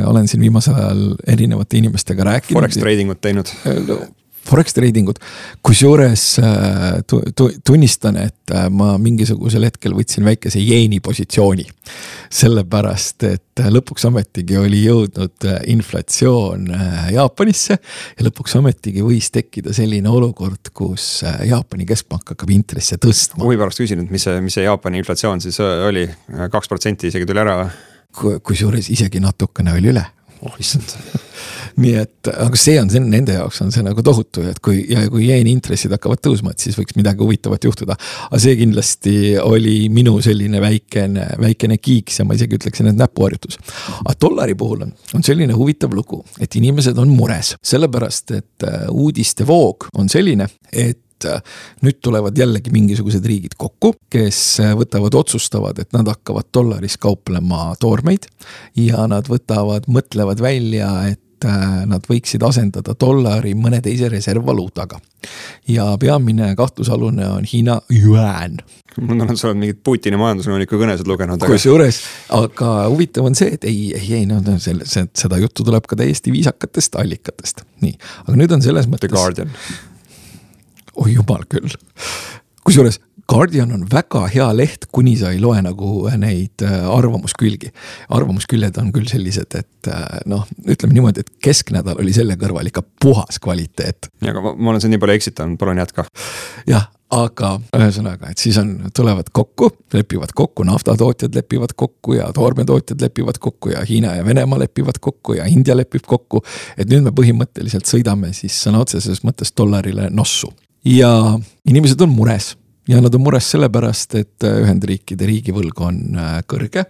olen 0.04 0.28
siin 0.28 0.44
viimasel 0.44 0.76
ajal 0.76 1.06
erinevate 1.32 1.80
inimestega 1.80 2.28
rääkinud. 2.28 2.60
Forex 2.60 2.76
trading 2.82 3.14
ut 3.14 3.24
teinud 3.24 3.56
no, 3.88 4.02
Forex 4.44 4.74
trading 4.76 5.08
ut, 5.08 5.20
kusjuures 5.64 6.24
äh, 6.42 6.98
tu, 7.08 7.20
tu, 7.36 7.48
tunnistan, 7.64 8.18
et 8.20 8.52
äh, 8.52 8.66
ma 8.68 8.94
mingisugusel 9.00 9.64
hetkel 9.68 9.94
võtsin 9.96 10.26
väikese 10.26 10.60
jeeni 10.60 11.00
positsiooni. 11.04 11.64
sellepärast, 12.34 13.24
et 13.28 13.62
lõpuks 13.70 14.04
ometigi 14.08 14.56
oli 14.58 14.82
jõudnud 14.84 15.46
äh, 15.48 15.60
inflatsioon 15.70 16.66
Jaapanisse 17.14 17.76
ja 17.78 18.26
lõpuks 18.26 18.56
ometigi 18.58 19.04
võis 19.06 19.30
tekkida 19.32 19.72
selline 19.72 20.10
olukord, 20.10 20.72
kus 20.74 21.22
Jaapani 21.22 21.86
keskpank 21.86 22.34
hakkab 22.34 22.50
intresse 22.50 22.98
tõstma. 23.00 23.44
huvi 23.44 23.60
pärast 23.60 23.80
küsin, 23.80 24.04
et 24.04 24.12
mis 24.12 24.26
see, 24.26 24.40
mis 24.44 24.58
see 24.58 24.66
Jaapani 24.66 25.00
inflatsioon 25.00 25.40
siis 25.44 25.60
oli, 25.60 26.08
kaks 26.50 26.68
protsenti 26.68 27.12
isegi 27.12 27.28
tuli 27.28 27.44
ära 27.44 27.58
või? 27.62 27.72
kusjuures 28.14 28.92
isegi 28.94 29.18
natukene 29.22 29.72
oli 29.74 29.90
üle 29.90 30.04
oh 30.44 30.60
issand 30.62 30.94
nii 31.82 31.94
et, 31.98 32.30
aga 32.30 32.58
see 32.58 32.76
on 32.80 32.90
see 32.92 33.02
nende 33.02 33.34
jaoks 33.36 33.60
on 33.64 33.72
see 33.74 33.84
nagu 33.84 34.02
tohutu, 34.06 34.44
et 34.50 34.60
kui 34.64 34.84
ja 34.90 35.04
kui 35.10 35.26
jeeniintressid 35.28 35.92
hakkavad 35.96 36.22
tõusma, 36.24 36.54
et 36.54 36.62
siis 36.62 36.76
võiks 36.78 36.96
midagi 36.98 37.24
huvitavat 37.24 37.66
juhtuda. 37.66 37.96
aga 38.28 38.40
see 38.42 38.56
kindlasti 38.60 39.14
oli 39.42 39.88
minu 39.94 40.16
selline 40.24 40.62
väikene, 40.62 41.28
väikene 41.42 41.78
kiiks 41.82 42.20
ja 42.20 42.28
ma 42.28 42.38
isegi 42.38 42.58
ütleksin, 42.60 42.90
et 42.92 43.00
näpuharjutus. 43.00 43.58
aga 44.04 44.16
dollari 44.20 44.54
puhul 44.58 44.86
on, 44.86 44.94
on 45.18 45.26
selline 45.26 45.56
huvitav 45.58 45.94
lugu, 45.96 46.22
et 46.40 46.54
inimesed 46.60 46.98
on 47.00 47.10
mures, 47.14 47.54
sellepärast 47.64 48.36
et 48.38 48.68
äh, 48.68 48.86
uudistevoog 48.92 49.90
on 49.98 50.12
selline, 50.12 50.48
et 50.72 51.00
et 51.24 51.32
äh, 51.32 51.58
nüüd 51.84 52.00
tulevad 52.04 52.38
jällegi 52.38 52.72
mingisugused 52.74 53.24
riigid 53.26 53.56
kokku, 53.58 53.94
kes 54.12 54.60
äh, 54.62 54.74
võtavad, 54.78 55.16
otsustavad, 55.18 55.80
et 55.80 55.92
nad 55.96 56.08
hakkavad 56.10 56.50
dollaris 56.54 56.98
kauplema 57.00 57.72
toormeid. 57.80 58.28
ja 58.76 59.06
nad 59.10 59.28
võtavad, 59.30 59.88
mõtlevad 59.88 60.40
välja, 60.42 60.90
et 61.12 61.48
äh, 61.48 61.84
nad 61.88 62.04
võiksid 62.08 62.44
asendada 62.46 62.94
dollari 63.00 63.54
mõne 63.54 63.80
teise 63.82 64.08
reservvaluutaga. 64.12 65.00
ja 65.68 65.96
peamine 66.00 66.54
kahtlusalune 66.56 67.28
on 67.28 67.44
Hiina 67.52 67.80
yuan. 67.90 68.58
ma 69.00 69.08
tunnen, 69.08 69.30
et 69.30 69.40
sa 69.40 69.48
oled 69.48 69.60
mingit 69.62 69.80
Putini 69.84 70.20
majandusnõuniku 70.20 70.78
kõnesid 70.80 71.08
lugenud 71.08 71.40
aga.... 71.40 71.52
kusjuures, 71.52 72.02
aga 72.36 72.74
huvitav 72.92 73.24
on 73.24 73.34
see, 73.34 73.56
et 73.56 73.64
ei, 73.64 73.90
ei, 73.96 74.12
ei 74.20 74.28
no 74.28 74.42
selle, 74.58 74.84
seda 74.86 75.40
juttu 75.40 75.64
tuleb 75.64 75.88
ka 75.88 75.96
täiesti 75.96 76.32
viisakatest 76.34 77.00
allikatest, 77.00 77.66
nii, 77.84 77.98
aga 78.26 78.38
nüüd 78.38 78.54
on 78.54 78.64
selles 78.64 78.88
mõttes. 78.90 79.08
The 79.08 79.16
Guardian 79.16 79.92
oi 80.96 81.14
jumal 81.14 81.44
küll. 81.50 81.74
kusjuures 82.64 83.00
Guardian 83.28 83.72
on 83.72 83.84
väga 83.92 84.26
hea 84.28 84.46
leht, 84.56 84.88
kuni 84.92 85.14
sa 85.16 85.30
ei 85.32 85.38
loe 85.40 85.60
nagu 85.64 85.90
neid 86.20 86.64
äh, 86.64 86.82
arvamuskülgi. 86.92 87.70
arvamusküljed 88.12 88.76
on 88.82 88.90
küll 88.92 89.08
sellised, 89.08 89.54
et 89.56 89.88
äh, 89.88 90.18
noh, 90.28 90.44
ütleme 90.68 90.96
niimoodi, 90.96 91.24
et 91.24 91.30
kesknädal 91.44 92.02
oli 92.02 92.12
selle 92.12 92.36
kõrval 92.40 92.68
ikka 92.68 92.82
puhas 93.00 93.40
kvaliteet. 93.40 94.10
aga 94.28 94.42
ma, 94.44 94.52
ma 94.52 94.74
olen 94.74 94.84
sind 94.84 94.92
nii 94.92 95.00
palju 95.00 95.16
eksitanud, 95.16 95.56
palun 95.60 95.80
jätka. 95.80 96.04
jah, 96.68 96.90
aga 97.16 97.54
ühesõnaga, 97.78 98.34
et 98.34 98.44
siis 98.44 98.58
on, 98.60 98.74
tulevad 98.96 99.30
kokku, 99.32 99.70
lepivad 99.94 100.34
kokku, 100.36 100.66
naftatootjad 100.68 101.38
lepivad 101.40 101.72
kokku 101.80 102.18
ja 102.18 102.28
toormetootjad 102.36 103.00
lepivad 103.06 103.40
kokku 103.40 103.72
ja 103.72 103.86
Hiina 103.88 104.18
ja 104.18 104.26
Venemaa 104.26 104.60
lepivad 104.66 105.00
kokku 105.00 105.38
ja 105.38 105.48
India 105.48 105.76
lepib 105.76 106.04
kokku. 106.06 106.44
et 106.76 106.92
nüüd 106.92 107.08
me 107.08 107.14
põhimõtteliselt 107.16 107.88
sõidame 107.88 108.34
siis 108.36 108.60
sõna 108.66 108.84
otseses 108.84 109.24
mõttes 109.24 109.56
dollarile 109.56 110.10
nossu 110.12 110.52
ja 110.84 111.10
inimesed 111.68 112.00
on 112.04 112.12
mures 112.14 112.54
ja 112.88 113.00
nad 113.00 113.14
on 113.14 113.22
mures 113.24 113.46
sellepärast, 113.54 114.14
et 114.20 114.44
äh, 114.44 114.58
Ühendriikide 114.64 115.26
riigivõlg 115.28 115.80
on 115.86 116.00
äh, 116.20 116.36
kõrge. 116.48 116.84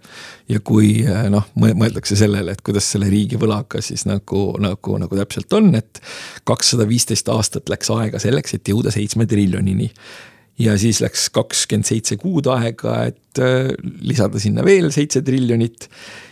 ja 0.51 0.61
kui 0.61 1.05
äh, 1.07 1.29
noh, 1.31 1.47
mõeldakse 1.61 2.19
sellele, 2.19 2.53
et 2.53 2.63
kuidas 2.67 2.89
selle 2.91 3.09
riigivõlaga 3.13 3.83
siis 3.83 4.07
nagu, 4.11 4.47
nagu, 4.63 4.99
nagu 4.99 5.21
täpselt 5.23 5.53
on, 5.53 5.75
et. 5.79 6.03
kakssada 6.45 6.89
viisteist 6.89 7.29
aastat 7.29 7.71
läks 7.71 7.91
aega 7.95 8.19
selleks, 8.19 8.55
et 8.55 8.69
jõuda 8.69 8.91
seitsme 8.95 9.27
triljonini 9.27 9.91
ja 10.59 10.77
siis 10.79 11.01
läks 11.03 11.29
kakskümmend 11.35 11.89
seitse 11.89 12.17
kuud 12.21 12.47
aega, 12.53 12.99
et 13.11 13.41
äh, 13.43 13.73
lisada 14.07 14.41
sinna 14.43 14.65
veel 14.67 14.91
seitse 14.95 15.23
triljonit. 15.23 15.89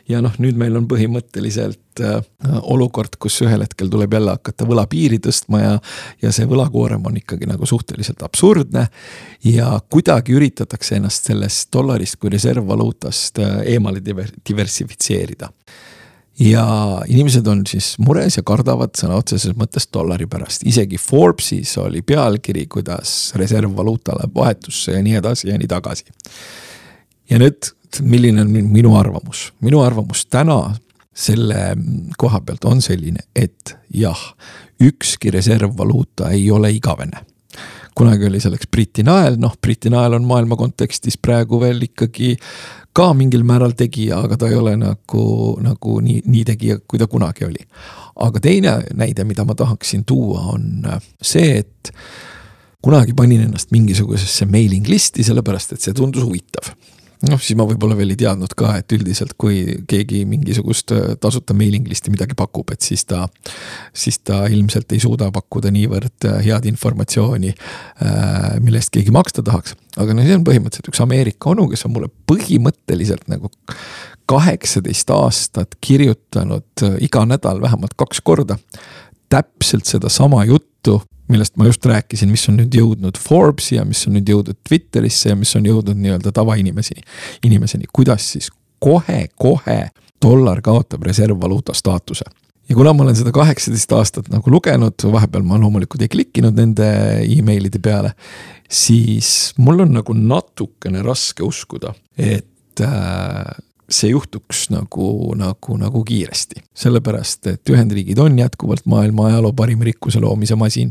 ja 0.08 0.20
noh, 0.22 0.35
nüüd 0.42 0.58
meil 0.58 0.76
on 0.76 0.87
põhimõtteliselt 0.90 2.02
äh, 2.02 2.18
olukord, 2.62 3.16
kus 3.22 3.40
ühel 3.42 3.62
hetkel 3.62 3.90
tuleb 3.90 4.14
jälle 4.14 4.35
hakata 4.37 4.66
võlapiiri 4.68 5.18
tõstma 5.22 5.62
ja, 5.62 5.76
ja 6.22 6.32
see 6.35 6.46
võlakoorem 6.50 7.06
on 7.06 7.16
ikkagi 7.22 7.46
nagu 7.50 7.66
suhteliselt 7.66 8.22
absurdne. 8.22 8.88
ja 9.44 9.78
kuidagi 9.90 10.37
üritatakse 10.38 10.98
ennast 10.98 11.30
sellest 11.30 11.72
dollarist 11.72 12.18
kui 12.18 12.30
reservvaluutast 12.35 13.42
äh, 13.42 13.58
eemale 13.74 14.02
diversifitseerida 14.04 15.50
ja 16.40 16.64
inimesed 17.08 17.46
on 17.46 17.64
siis 17.68 17.94
mures 18.02 18.36
ja 18.36 18.42
kardavad 18.46 18.94
sõna 18.98 19.18
otseses 19.20 19.56
mõttes 19.58 19.88
dollari 19.92 20.26
pärast, 20.30 20.64
isegi 20.68 20.98
Forbesis 21.00 21.76
oli 21.82 22.02
pealkiri, 22.02 22.66
kuidas 22.66 23.32
reservvaluuta 23.38 24.16
läheb 24.18 24.34
vahetusse 24.34 24.96
ja 24.96 25.02
nii 25.02 25.18
edasi 25.20 25.48
ja 25.48 25.58
nii 25.58 25.68
tagasi. 25.68 26.04
ja 27.30 27.38
nüüd, 27.38 27.72
milline 28.00 28.42
on 28.42 28.50
minu 28.72 28.96
arvamus, 28.96 29.50
minu 29.60 29.82
arvamus 29.84 30.26
täna 30.26 30.74
selle 31.12 31.74
koha 32.18 32.40
pealt 32.40 32.64
on 32.64 32.80
selline, 32.82 33.28
et 33.36 33.76
jah, 33.94 34.20
ükski 34.80 35.30
reservvaluuta 35.30 36.30
ei 36.32 36.50
ole 36.50 36.72
igavene 36.72 37.26
kunagi 37.98 38.26
oli 38.28 38.40
selleks 38.40 38.68
Briti 38.70 39.04
nael, 39.06 39.36
noh, 39.40 39.54
Briti 39.60 39.90
nael 39.92 40.16
on 40.16 40.26
maailma 40.28 40.56
kontekstis 40.60 41.18
praegu 41.20 41.60
veel 41.60 41.82
ikkagi 41.88 42.34
ka 42.92 43.12
mingil 43.16 43.44
määral 43.48 43.72
tegija, 43.76 44.20
aga 44.26 44.36
ta 44.40 44.50
ei 44.50 44.58
ole 44.58 44.74
nagu, 44.80 45.24
nagu 45.64 45.98
nii, 46.04 46.22
nii 46.28 46.44
tegija, 46.52 46.78
kui 46.88 47.00
ta 47.00 47.08
kunagi 47.08 47.48
oli. 47.48 47.64
aga 48.22 48.40
teine 48.44 48.74
näide, 48.94 49.24
mida 49.24 49.44
ma 49.48 49.54
tahaksin 49.56 50.04
tuua, 50.04 50.42
on 50.52 50.84
see, 51.22 51.62
et 51.62 51.92
kunagi 52.84 53.14
panin 53.16 53.46
ennast 53.46 53.72
mingisugusesse 53.72 54.46
mailing 54.46 54.88
list'i, 54.88 55.24
sellepärast 55.24 55.72
et 55.72 55.80
see 55.80 55.96
tundus 55.96 56.24
huvitav 56.26 56.74
noh, 57.28 57.40
siis 57.40 57.56
ma 57.58 57.66
võib-olla 57.68 57.96
veel 57.98 58.14
ei 58.14 58.18
teadnud 58.18 58.54
ka, 58.58 58.74
et 58.80 58.92
üldiselt, 58.96 59.35
kui 59.40 59.62
keegi 59.88 60.22
mingisugust 60.28 60.94
äh, 60.94 61.12
tasuta 61.22 61.54
mailing 61.56 61.87
list'i 61.90 62.12
midagi 62.12 62.37
pakub, 62.38 62.72
et 62.74 62.82
siis 62.85 63.04
ta. 63.08 63.26
siis 63.92 64.18
ta 64.26 64.44
ilmselt 64.50 64.92
ei 64.92 65.02
suuda 65.02 65.30
pakkuda 65.35 65.72
niivõrd 65.74 66.28
äh, 66.28 66.40
head 66.46 66.66
informatsiooni, 66.70 67.52
äh, 67.52 68.48
mille 68.62 68.82
eest 68.82 68.92
keegi 68.94 69.14
maksta 69.14 69.44
tahaks. 69.46 69.76
aga 69.96 70.16
no 70.16 70.24
see 70.26 70.38
on 70.38 70.46
põhimõtteliselt 70.46 70.90
üks 70.92 71.04
Ameerika 71.04 71.52
onu, 71.52 71.68
kes 71.70 71.87
on 71.87 71.94
mulle 71.96 72.11
põhimõtteliselt 72.30 73.28
nagu 73.30 73.52
kaheksateist 74.32 75.11
aastat 75.12 75.76
kirjutanud 75.82 76.85
iga 77.04 77.24
nädal 77.28 77.61
vähemalt 77.62 77.94
kaks 77.98 78.22
korda. 78.24 78.56
Täpselt 79.32 79.88
sedasama 79.88 80.44
juttu 80.44 81.00
millest 81.32 81.56
ma 81.56 81.64
just 81.64 81.86
rääkisin, 81.86 82.28
mis 82.28 82.44
on 82.50 82.58
nüüd 82.60 82.74
jõudnud 82.76 83.16
Forbesi 83.20 83.78
ja 83.78 83.86
mis 83.88 84.02
on 84.08 84.18
nüüd 84.18 84.28
jõudnud 84.28 84.58
Twitterisse 84.68 85.32
ja 85.32 85.38
mis 85.38 85.54
on 85.56 85.64
jõudnud 85.64 85.96
nii-öelda 85.96 86.32
tavainimeseni, 86.34 87.04
inimeseni, 87.46 87.88
kuidas 87.94 88.26
siis 88.34 88.50
kohe-kohe 88.82 89.78
dollar 90.22 90.60
kaotab 90.64 91.06
reservvaluuta 91.08 91.74
staatuse 91.74 92.26
ja 92.68 92.76
kuna 92.76 92.92
ma 92.94 93.06
olen 93.06 93.16
seda 93.18 93.32
kaheksateist 93.34 93.92
aastat 93.96 94.28
nagu 94.32 94.52
lugenud, 94.52 95.06
vahepeal 95.14 95.44
ma 95.46 95.58
loomulikult 95.60 96.04
ei 96.04 96.12
klikkinud 96.12 96.56
nende 96.58 96.88
emailide 97.24 97.80
peale. 97.82 98.14
siis 98.70 99.52
mul 99.58 99.84
on 99.84 99.92
nagu 99.98 100.14
natukene 100.16 101.02
raske 101.04 101.44
uskuda, 101.44 101.94
et 102.16 102.80
äh, 102.80 103.44
see 103.92 104.12
juhtuks 104.12 104.66
nagu, 104.72 105.35
nagu, 105.38 105.76
nagu 105.81 106.05
kiiresti. 106.05 106.62
sellepärast, 106.74 107.46
et 107.46 107.70
Ühendriigid 107.70 108.18
on 108.22 108.38
jätkuvalt 108.38 108.87
maailma 108.88 109.28
ajaloo 109.31 109.52
parim 109.52 109.83
rikkuse 109.87 110.20
loomise 110.20 110.57
masin. 110.57 110.90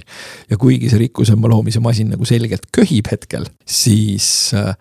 ja 0.50 0.58
kuigi 0.58 0.90
see 0.90 1.06
rikkuse 1.08 1.36
loomise 1.36 1.80
masin 1.80 2.14
nagu 2.14 2.26
selgelt 2.26 2.70
köhib 2.76 3.12
hetkel, 3.12 3.46
siis 3.66 4.52
äh, 4.54 4.76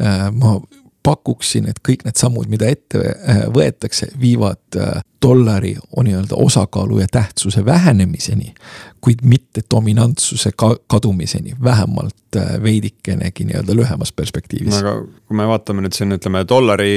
äh 0.00 0.30
ma 0.32 0.60
pakuksin, 1.02 1.66
et 1.68 1.80
kõik 1.88 2.04
need 2.06 2.18
sammud, 2.18 2.50
mida 2.50 2.68
ette 2.70 3.00
äh, 3.02 3.46
võetakse, 3.52 4.12
viivad 4.20 4.78
äh, 4.78 5.02
dollari 5.22 5.76
nii-öelda 6.02 6.34
osakaalu 6.36 6.98
ja 6.98 7.06
tähtsuse 7.10 7.64
vähenemiseni. 7.64 8.54
kuid 9.02 9.18
mitte 9.24 9.60
dominantsuse 9.74 10.50
ka 10.56 10.76
kadumiseni, 10.86 11.56
vähemalt 11.64 12.36
äh, 12.36 12.62
veidikenegi 12.62 13.44
nii-öelda 13.44 13.74
lühemas 13.74 14.12
perspektiivis. 14.12 14.70
no 14.70 14.78
aga 14.78 14.92
kui 15.26 15.36
me 15.36 15.46
vaatame 15.50 15.82
nüüd 15.82 15.96
siin 15.96 16.14
ütleme 16.14 16.44
dollari 16.48 16.92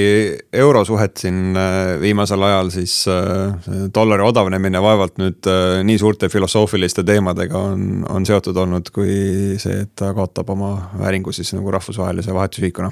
euro 0.54 0.84
suhet 0.86 1.18
siin 1.18 1.58
äh, 1.58 1.96
viimasel 2.02 2.46
ajal, 2.46 2.70
siis 2.70 3.08
äh, 3.10 3.56
dollari 3.96 4.22
odavnemine 4.22 4.82
vaevalt 4.82 5.18
nüüd 5.18 5.50
nii 5.84 5.98
suurte 5.98 6.30
filosoofiliste 6.30 7.04
teemadega 7.04 7.58
on, 7.72 8.06
on 8.10 8.26
seotud 8.26 8.58
olnud, 8.58 8.94
kui 8.94 9.58
see, 9.58 9.82
et 9.88 9.96
ta 9.98 10.14
kaotab 10.14 10.54
oma 10.54 10.76
vääringu 11.00 11.34
siis 11.34 11.56
nagu 11.58 11.74
rahvusvahelise 11.74 12.34
vahetusühikuna 12.38 12.92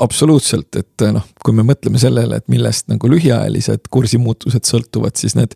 absoluutselt, 0.00 0.80
et 0.80 1.06
noh, 1.12 1.28
kui 1.44 1.52
me 1.56 1.68
mõtleme 1.68 2.00
sellele, 2.00 2.40
et 2.40 2.48
millest 2.48 2.88
nagu 2.88 3.08
lühiajalised 3.12 3.92
kursimuutused 3.92 4.33
muutused 4.34 4.68
sõltuvad, 4.68 5.16
siis 5.20 5.38
need 5.38 5.54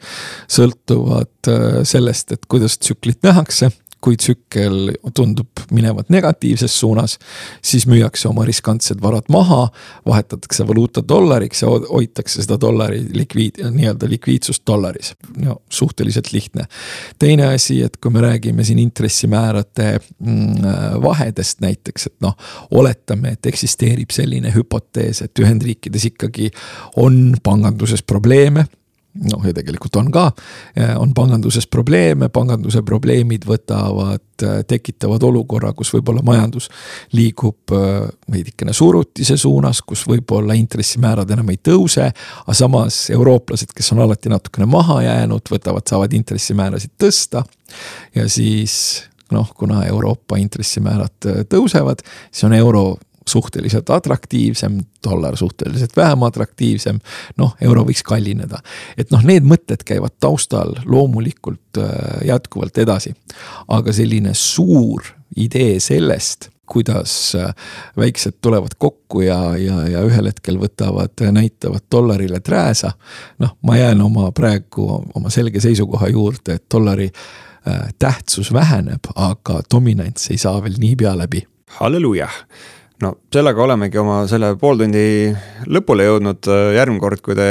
sõltuvad 0.51 1.51
äh, 1.51 1.83
sellest, 1.89 2.33
et 2.33 2.49
kuidas 2.49 2.79
tsüklit 2.79 3.23
nähakse 3.27 3.73
kui 4.01 4.17
tsükkel 4.17 4.93
tundub 5.15 5.63
minevat 5.75 6.09
negatiivses 6.09 6.75
suunas, 6.81 7.19
siis 7.63 7.87
müüakse 7.91 8.29
oma 8.29 8.45
riskantsed 8.47 9.03
varad 9.03 9.27
maha, 9.33 9.69
vahetatakse 10.07 10.67
valuuta 10.69 11.03
dollariks 11.09 11.63
ja 11.63 11.73
hoitakse 11.91 12.43
seda 12.43 12.61
dollari 12.61 13.03
likviid, 13.15 13.59
nii-öelda 13.75 14.11
likviidsust 14.11 14.63
dollaris. 14.67 15.15
no 15.37 15.57
suhteliselt 15.71 16.33
lihtne. 16.33 16.65
teine 17.19 17.47
asi, 17.55 17.83
et 17.83 17.97
kui 17.97 18.11
me 18.11 18.21
räägime 18.21 18.65
siin 18.65 18.79
intressimäärade 18.79 19.99
mm, 20.19 21.03
vahedest 21.03 21.61
näiteks, 21.61 22.07
et 22.07 22.15
noh, 22.21 22.37
oletame, 22.71 23.35
et 23.35 23.47
eksisteerib 23.47 24.11
selline 24.11 24.53
hüpotees, 24.55 25.23
et 25.23 25.39
Ühendriikides 25.39 26.05
ikkagi 26.13 26.51
on 26.97 27.37
panganduses 27.43 28.03
probleeme 28.03 28.65
noh, 29.15 29.43
ja 29.47 29.55
tegelikult 29.57 29.97
on 29.99 30.11
ka, 30.13 30.29
on 31.01 31.13
panganduses 31.17 31.67
probleeme, 31.71 32.29
panganduse 32.33 32.83
probleemid 32.87 33.47
võtavad, 33.49 34.23
tekitavad 34.71 35.25
olukorra, 35.27 35.73
kus 35.77 35.91
võib-olla 35.95 36.23
majandus 36.27 36.69
liigub 37.17 37.75
äh, 37.75 38.07
veidikene 38.31 38.75
surutise 38.77 39.37
suunas, 39.41 39.81
kus 39.83 40.05
võib-olla 40.09 40.55
intressimäärad 40.59 41.31
enam 41.35 41.51
ei 41.51 41.59
tõuse. 41.59 42.11
aga 42.45 42.55
samas 42.55 43.09
eurooplased, 43.15 43.73
kes 43.75 43.93
on 43.97 44.05
alati 44.05 44.31
natukene 44.31 44.69
maha 44.71 45.01
jäänud, 45.03 45.51
võtavad, 45.51 45.87
saavad 45.89 46.15
intressimäärasid 46.15 46.95
tõsta 47.01 47.43
ja 48.15 48.29
siis 48.29 49.09
noh, 49.35 49.51
kuna 49.55 49.83
Euroopa 49.89 50.39
intressimäärad 50.41 51.49
tõusevad, 51.51 52.05
siis 52.31 52.47
on 52.49 52.55
euro 52.57 52.97
suhteliselt 53.29 53.91
atraktiivsem, 53.91 54.81
dollar 55.05 55.37
suhteliselt 55.37 55.97
vähem 55.97 56.23
atraktiivsem. 56.23 57.01
noh, 57.39 57.57
euro 57.61 57.85
võiks 57.89 58.03
kallineda, 58.07 58.63
et 58.97 59.11
noh, 59.15 59.25
need 59.25 59.47
mõtted 59.47 59.85
käivad 59.87 60.17
taustal 60.21 60.75
loomulikult 60.85 61.81
äh, 61.83 62.27
jätkuvalt 62.29 62.79
edasi. 62.79 63.15
aga 63.69 63.93
selline 63.93 64.35
suur 64.35 65.15
idee 65.37 65.81
sellest 65.81 66.51
kuidas 66.69 67.33
äh, 67.35 67.55
väiksed 67.97 68.39
tulevad 68.41 68.77
kokku 68.79 69.21
ja, 69.21 69.57
ja, 69.57 69.89
ja 69.89 70.03
ühel 70.05 70.29
hetkel 70.29 70.59
võtavad, 70.61 71.17
näitavad 71.33 71.87
dollarile 71.91 72.41
trääsa. 72.41 72.93
noh, 73.39 73.57
ma 73.63 73.77
jään 73.77 74.03
oma 74.03 74.33
praegu 74.33 74.89
oma 75.15 75.31
selge 75.31 75.61
seisukoha 75.61 76.09
juurde, 76.09 76.59
et 76.59 76.65
dollari 76.75 77.11
äh, 77.11 77.89
tähtsus 77.99 78.53
väheneb, 78.53 79.13
aga 79.15 79.63
dominants 79.75 80.31
ei 80.31 80.39
saa 80.39 80.63
veel 80.63 80.77
niipea 80.79 81.17
läbi 81.19 81.47
halleluuja 81.69 82.29
no 83.03 83.13
sellega 83.33 83.63
olemegi 83.63 83.99
oma 84.01 84.21
selle 84.31 84.53
pooltundi 84.61 85.31
lõpule 85.71 86.07
jõudnud, 86.09 86.49
järgmine 86.75 87.03
kord, 87.03 87.23
kui 87.25 87.37
te 87.39 87.49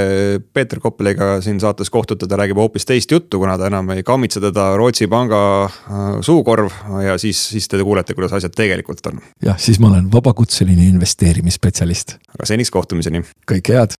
Peeter 0.53 0.81
Koppeliga 0.83 1.37
siin 1.43 1.61
saates 1.63 1.91
kohtute, 1.93 2.27
ta 2.27 2.39
räägib 2.39 2.59
hoopis 2.59 2.87
teist 2.87 3.11
juttu, 3.11 3.39
kuna 3.41 3.57
ta 3.59 3.69
enam 3.71 3.89
ei 3.95 4.03
kammitse 4.07 4.41
teda 4.43 4.69
Rootsi 4.79 5.07
panga 5.11 5.39
äh, 5.67 6.09
suukorv 6.25 6.73
ja 7.05 7.17
siis, 7.21 7.39
siis 7.53 7.69
te 7.71 7.79
kuulete, 7.83 8.15
kuidas 8.17 8.35
asjad 8.37 8.55
tegelikult 8.57 9.05
on. 9.11 9.21
jah, 9.43 9.59
siis 9.61 9.79
ma 9.83 9.91
olen 9.91 10.11
vabakutseline 10.11 10.89
investeerimisspetsialist. 10.91 12.17
aga 12.35 12.49
seniks 12.49 12.73
kohtumiseni. 12.73 13.23
kõike 13.47 13.79
head. 13.79 13.97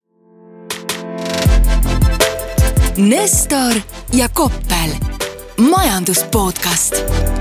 Nestor 2.98 3.78
ja 4.18 4.26
Koppel, 4.34 4.96
majandus 5.62 6.24
podcast 6.34 7.37